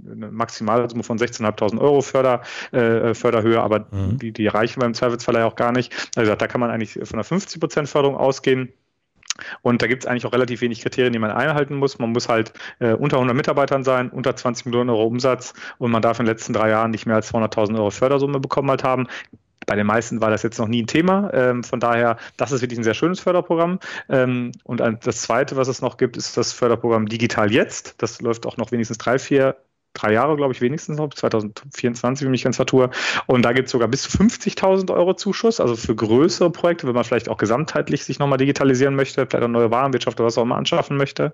[0.09, 2.41] eine Maximalsumme von 16.500 Euro Förder,
[2.71, 4.17] äh, Förderhöhe, aber mhm.
[4.19, 5.93] die, die erreichen wir im Zweifelsfall ja auch gar nicht.
[6.15, 8.73] Also da kann man eigentlich von einer 50 Prozent Förderung ausgehen.
[9.61, 11.99] Und da gibt es eigentlich auch relativ wenig Kriterien, die man einhalten muss.
[11.99, 16.01] Man muss halt äh, unter 100 Mitarbeitern sein, unter 20 Millionen Euro Umsatz und man
[16.01, 19.07] darf in den letzten drei Jahren nicht mehr als 200.000 Euro Fördersumme bekommen halt haben.
[19.67, 21.31] Bei den meisten war das jetzt noch nie ein Thema.
[21.33, 23.79] Ähm, von daher, das ist wirklich ein sehr schönes Förderprogramm.
[24.09, 28.01] Ähm, und das zweite, was es noch gibt, ist das Förderprogramm Digital Jetzt.
[28.01, 29.55] Das läuft auch noch wenigstens drei, vier
[29.93, 32.89] drei Jahre, glaube ich, wenigstens noch, 2024, wenn ich ganz vertue.
[33.27, 36.95] Und da gibt es sogar bis zu 50.000 Euro Zuschuss, also für größere Projekte, wenn
[36.95, 40.43] man vielleicht auch gesamtheitlich sich nochmal digitalisieren möchte, vielleicht auch neue Warenwirtschaft oder was auch
[40.43, 41.33] immer anschaffen möchte.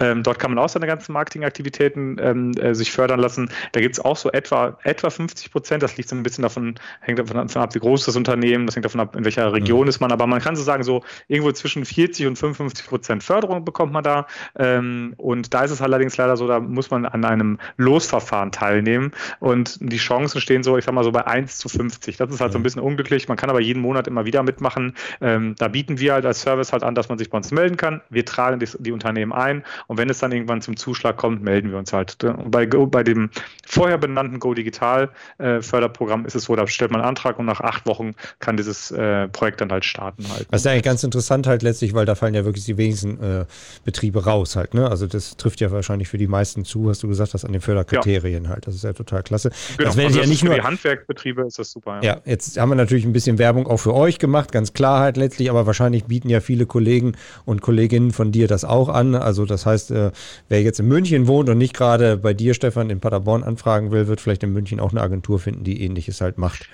[0.00, 3.50] Ähm, dort kann man auch seine ganzen Marketingaktivitäten ähm, äh, sich fördern lassen.
[3.72, 6.76] Da gibt es auch so etwa, etwa 50 Prozent, das liegt so ein bisschen davon,
[7.00, 9.88] hängt davon ab, wie groß das Unternehmen, das hängt davon ab, in welcher Region mhm.
[9.88, 13.64] ist man, aber man kann so sagen, so irgendwo zwischen 40 und 55 Prozent Förderung
[13.64, 14.26] bekommt man da.
[14.58, 18.52] Ähm, und da ist es allerdings leider so, da muss man an einem Los Losverfahren
[18.52, 19.12] teilnehmen.
[19.40, 22.18] Und die Chancen stehen so, ich sag mal so bei 1 zu 50.
[22.18, 23.26] Das ist halt so ein bisschen unglücklich.
[23.28, 24.94] Man kann aber jeden Monat immer wieder mitmachen.
[25.22, 27.78] Ähm, da bieten wir halt als Service halt an, dass man sich bei uns melden
[27.78, 28.02] kann.
[28.10, 31.70] Wir tragen die, die Unternehmen ein und wenn es dann irgendwann zum Zuschlag kommt, melden
[31.70, 32.18] wir uns halt.
[32.18, 33.30] Bei, bei dem
[33.66, 37.46] vorher benannten Go Digital äh, Förderprogramm ist es so, da stellt man einen Antrag und
[37.46, 40.46] nach acht Wochen kann dieses äh, Projekt dann halt starten halt.
[40.50, 43.44] Das ist eigentlich ganz interessant halt letztlich, weil da fallen ja wirklich die wenigsten äh,
[43.84, 44.74] Betriebe raus halt.
[44.74, 44.88] Ne?
[44.88, 47.60] Also das trifft ja wahrscheinlich für die meisten zu, hast du gesagt, dass an den
[47.60, 48.50] Förder Kriterien ja.
[48.50, 48.66] halt.
[48.66, 49.50] Das ist ja total klasse.
[49.76, 52.00] Genau, das also ja nicht nur für die Handwerkbetriebe ist das super.
[52.02, 52.14] Ja.
[52.14, 52.20] ja.
[52.24, 55.50] jetzt haben wir natürlich ein bisschen Werbung auch für euch gemacht, ganz klar halt letztlich,
[55.50, 57.12] aber wahrscheinlich bieten ja viele Kollegen
[57.44, 59.14] und Kolleginnen von dir das auch an.
[59.14, 60.10] Also das heißt, äh,
[60.48, 64.06] wer jetzt in München wohnt und nicht gerade bei dir, Stefan, in Paderborn anfragen will,
[64.08, 66.68] wird vielleicht in München auch eine Agentur finden, die ähnliches halt macht.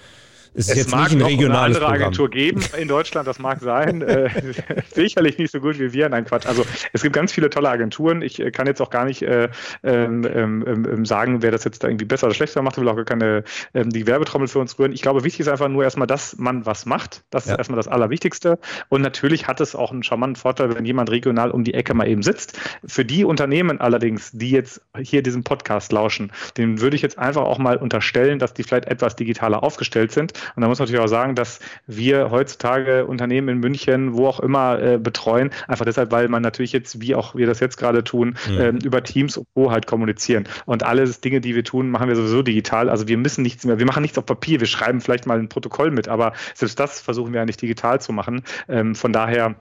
[0.54, 2.02] Es, es mag nicht ein noch regionales eine andere Programm.
[2.02, 4.02] Agentur geben in Deutschland, das mag sein.
[4.02, 4.28] äh,
[4.94, 6.08] sicherlich nicht so gut wie wir.
[6.08, 6.46] Nein, Quatsch.
[6.46, 8.22] Also es gibt ganz viele tolle Agenturen.
[8.22, 9.48] Ich äh, kann jetzt auch gar nicht äh,
[9.82, 12.76] ähm, ähm, ähm, sagen, wer das jetzt da irgendwie besser oder schlechter macht.
[12.76, 13.44] Ich will auch gar keine
[13.74, 14.92] ähm, die Werbetrommel für uns rühren.
[14.92, 17.22] Ich glaube, wichtig ist einfach nur erstmal, dass man was macht.
[17.30, 17.52] Das ja.
[17.52, 18.58] ist erstmal das Allerwichtigste.
[18.88, 22.08] Und natürlich hat es auch einen charmanten Vorteil, wenn jemand regional um die Ecke mal
[22.08, 22.58] eben sitzt.
[22.84, 27.42] Für die Unternehmen allerdings, die jetzt hier diesen Podcast lauschen, denen würde ich jetzt einfach
[27.42, 31.04] auch mal unterstellen, dass die vielleicht etwas digitaler aufgestellt sind und da muss man natürlich
[31.04, 36.10] auch sagen, dass wir heutzutage Unternehmen in München, wo auch immer, äh, betreuen, einfach deshalb,
[36.10, 38.58] weil man natürlich jetzt, wie auch wir das jetzt gerade tun, mhm.
[38.58, 40.44] äh, über Teams und wo halt kommunizieren.
[40.66, 42.88] Und alle Dinge, die wir tun, machen wir sowieso digital.
[42.88, 45.48] Also wir müssen nichts mehr, wir machen nichts auf Papier, wir schreiben vielleicht mal ein
[45.48, 48.42] Protokoll mit, aber selbst das versuchen wir eigentlich digital zu machen.
[48.68, 49.56] Ähm, von daher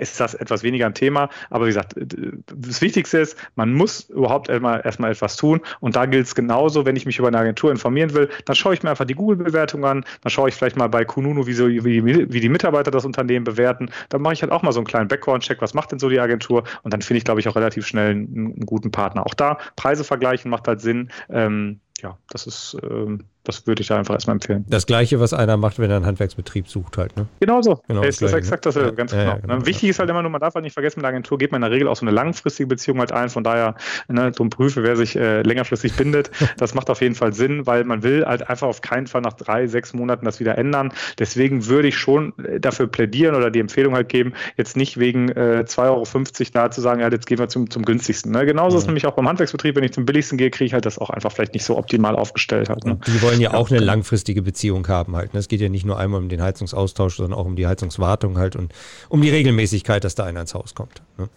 [0.00, 1.28] ist das etwas weniger ein Thema.
[1.50, 5.60] Aber wie gesagt, das Wichtigste ist, man muss überhaupt erstmal, erstmal etwas tun.
[5.80, 8.74] Und da gilt es genauso, wenn ich mich über eine Agentur informieren will, dann schaue
[8.74, 11.68] ich mir einfach die Google-Bewertung an, dann schaue ich vielleicht mal bei Kununu, wie, so,
[11.68, 13.90] wie, wie, die Mitarbeiter das Unternehmen bewerten.
[14.08, 16.20] Dann mache ich halt auch mal so einen kleinen Background-Check, was macht denn so die
[16.20, 16.64] Agentur?
[16.82, 19.26] Und dann finde ich, glaube ich, auch relativ schnell einen, einen, guten Partner.
[19.26, 21.10] Auch da, Preise vergleichen macht halt Sinn.
[21.30, 24.64] Ähm, ja, das ist, ähm, das würde ich da einfach erstmal empfehlen.
[24.68, 27.26] Das Gleiche, was einer macht, wenn er einen Handwerksbetrieb sucht halt, ne?
[27.40, 27.80] Genau so.
[27.88, 28.90] Genau ist das, das exakt das, ja.
[28.90, 29.32] ganz ja, genau.
[29.32, 29.66] Ja, genau.
[29.66, 31.62] Wichtig ist halt immer nur, man darf halt nicht vergessen, mit der Agentur geht man
[31.62, 33.74] in der Regel auch so eine langfristige Beziehung halt ein, von daher,
[34.08, 36.30] ne, drum prüfe, wer sich äh, längerfristig bindet.
[36.56, 39.34] Das macht auf jeden Fall Sinn, weil man will halt einfach auf keinen Fall nach
[39.34, 40.92] drei, sechs Monaten das wieder ändern.
[41.18, 45.28] Deswegen würde ich schon äh, dafür plädieren oder die Empfehlung halt geben, jetzt nicht wegen
[45.28, 46.04] äh, 2,50 Euro
[46.52, 48.32] da zu sagen, ja, jetzt gehen wir zum, zum günstigsten.
[48.32, 48.44] Ne?
[48.44, 48.78] Genauso mhm.
[48.78, 50.98] ist es nämlich auch beim Handwerksbetrieb, wenn ich zum billigsten gehe, kriege ich halt das
[50.98, 52.84] auch einfach vielleicht nicht so optimal aufgestellt halt.
[52.84, 52.98] Ne?
[53.06, 55.34] Die wollen ja auch eine langfristige Beziehung haben halt.
[55.34, 55.40] Ne?
[55.40, 58.56] Es geht ja nicht nur einmal um den Heizungsaustausch, sondern auch um die Heizungswartung halt
[58.56, 58.72] und
[59.08, 61.02] um die Regelmäßigkeit, dass da einer ins Haus kommt.
[61.16, 61.28] Ne?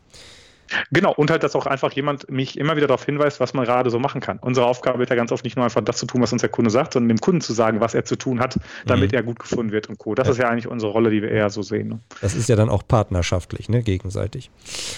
[0.92, 3.90] Genau, und halt, dass auch einfach jemand mich immer wieder darauf hinweist, was man gerade
[3.90, 4.40] so machen kann.
[4.40, 6.50] Unsere Aufgabe wird ja ganz oft nicht nur einfach das zu tun, was uns der
[6.50, 9.18] Kunde sagt, sondern dem Kunden zu sagen, was er zu tun hat, damit mhm.
[9.18, 10.16] er gut gefunden wird und Co.
[10.16, 10.32] Das ja.
[10.32, 11.90] ist ja eigentlich unsere Rolle, die wir eher so sehen.
[11.90, 12.00] Ne?
[12.22, 14.50] Das ist ja dann auch partnerschaftlich, ne, gegenseitig.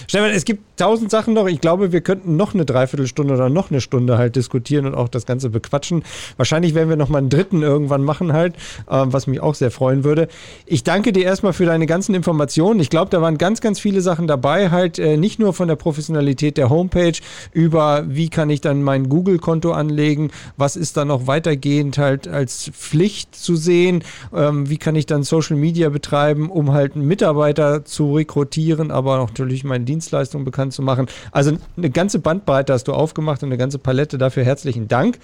[0.08, 1.46] Stefan, es gibt tausend Sachen noch.
[1.46, 5.08] Ich glaube, wir könnten noch eine Dreiviertelstunde oder noch eine Stunde halt diskutieren und auch
[5.08, 6.04] das Ganze bequatschen.
[6.36, 9.70] Wahrscheinlich werden wir noch mal einen dritten irgendwann machen halt, äh, was mich auch sehr
[9.70, 10.28] freuen würde.
[10.66, 12.80] Ich danke dir erstmal für deine ganzen Informationen.
[12.80, 15.68] Ich glaube, da waren ganz, ganz viele Sachen dabei, halt äh, nicht nur von von
[15.70, 17.14] der Professionalität der Homepage
[17.52, 22.70] über, wie kann ich dann mein Google-Konto anlegen, was ist da noch weitergehend halt als
[22.74, 24.04] Pflicht zu sehen,
[24.34, 29.64] ähm, wie kann ich dann Social Media betreiben, um halt Mitarbeiter zu rekrutieren, aber natürlich
[29.64, 31.06] meine Dienstleistungen bekannt zu machen.
[31.32, 34.18] Also eine ganze Bandbreite hast du aufgemacht und eine ganze Palette.
[34.18, 35.18] Dafür herzlichen Dank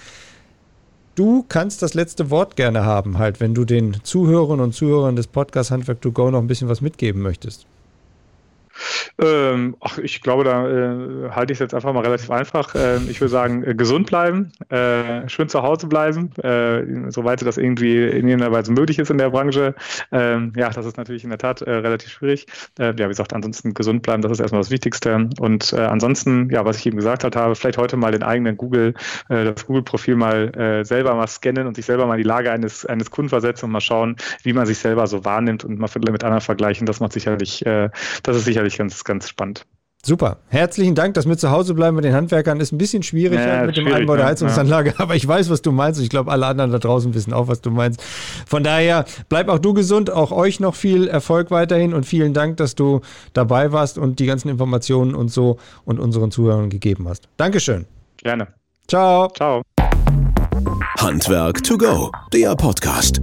[1.16, 5.26] du kannst das letzte Wort gerne haben, halt, wenn du den Zuhörern und Zuhörern des
[5.26, 7.66] Podcasts Handwerk to Go noch ein bisschen was mitgeben möchtest.
[9.18, 12.74] Ähm, ach, ich glaube, da äh, halte ich es jetzt einfach mal relativ einfach.
[12.74, 17.58] Ähm, ich würde sagen, äh, gesund bleiben, äh, schön zu Hause bleiben, äh, soweit das
[17.58, 19.74] irgendwie in irgendeiner Weise möglich ist in der Branche.
[20.12, 22.46] Ähm, ja, das ist natürlich in der Tat äh, relativ schwierig.
[22.78, 25.28] Äh, ja, wie gesagt, ansonsten gesund bleiben, das ist erstmal das Wichtigste.
[25.38, 28.94] Und ansonsten, ja, was ich eben gesagt habe, vielleicht heute mal den eigenen Google,
[29.28, 33.10] das Google-Profil mal selber mal scannen und sich selber mal in die Lage eines, eines
[33.10, 36.40] Kunden versetzen und mal schauen, wie man sich selber so wahrnimmt und mal mit anderen
[36.40, 36.86] vergleichen.
[36.86, 39.66] Das macht sicherlich, das ist sicherlich ganz, ganz spannend.
[40.02, 40.38] Super.
[40.48, 41.12] Herzlichen Dank.
[41.14, 43.76] Das mit zu Hause bleiben mit den Handwerkern ist ein bisschen schwierig ja, halt mit
[43.76, 44.94] dem Einbau der Heizungsanlage, ja.
[44.98, 47.48] aber ich weiß, was du meinst und ich glaube, alle anderen da draußen wissen auch,
[47.48, 48.02] was du meinst.
[48.46, 52.56] Von daher, bleib auch du gesund, auch euch noch viel Erfolg weiterhin und vielen Dank,
[52.56, 53.02] dass du
[53.34, 57.28] dabei warst und die ganzen Informationen und so und unseren Zuhörern gegeben hast.
[57.36, 57.86] Dankeschön.
[58.16, 58.48] Gerne.
[58.88, 59.28] Ciao.
[59.28, 59.62] Ciao.
[60.98, 63.20] Handwerk to go, der Podcast.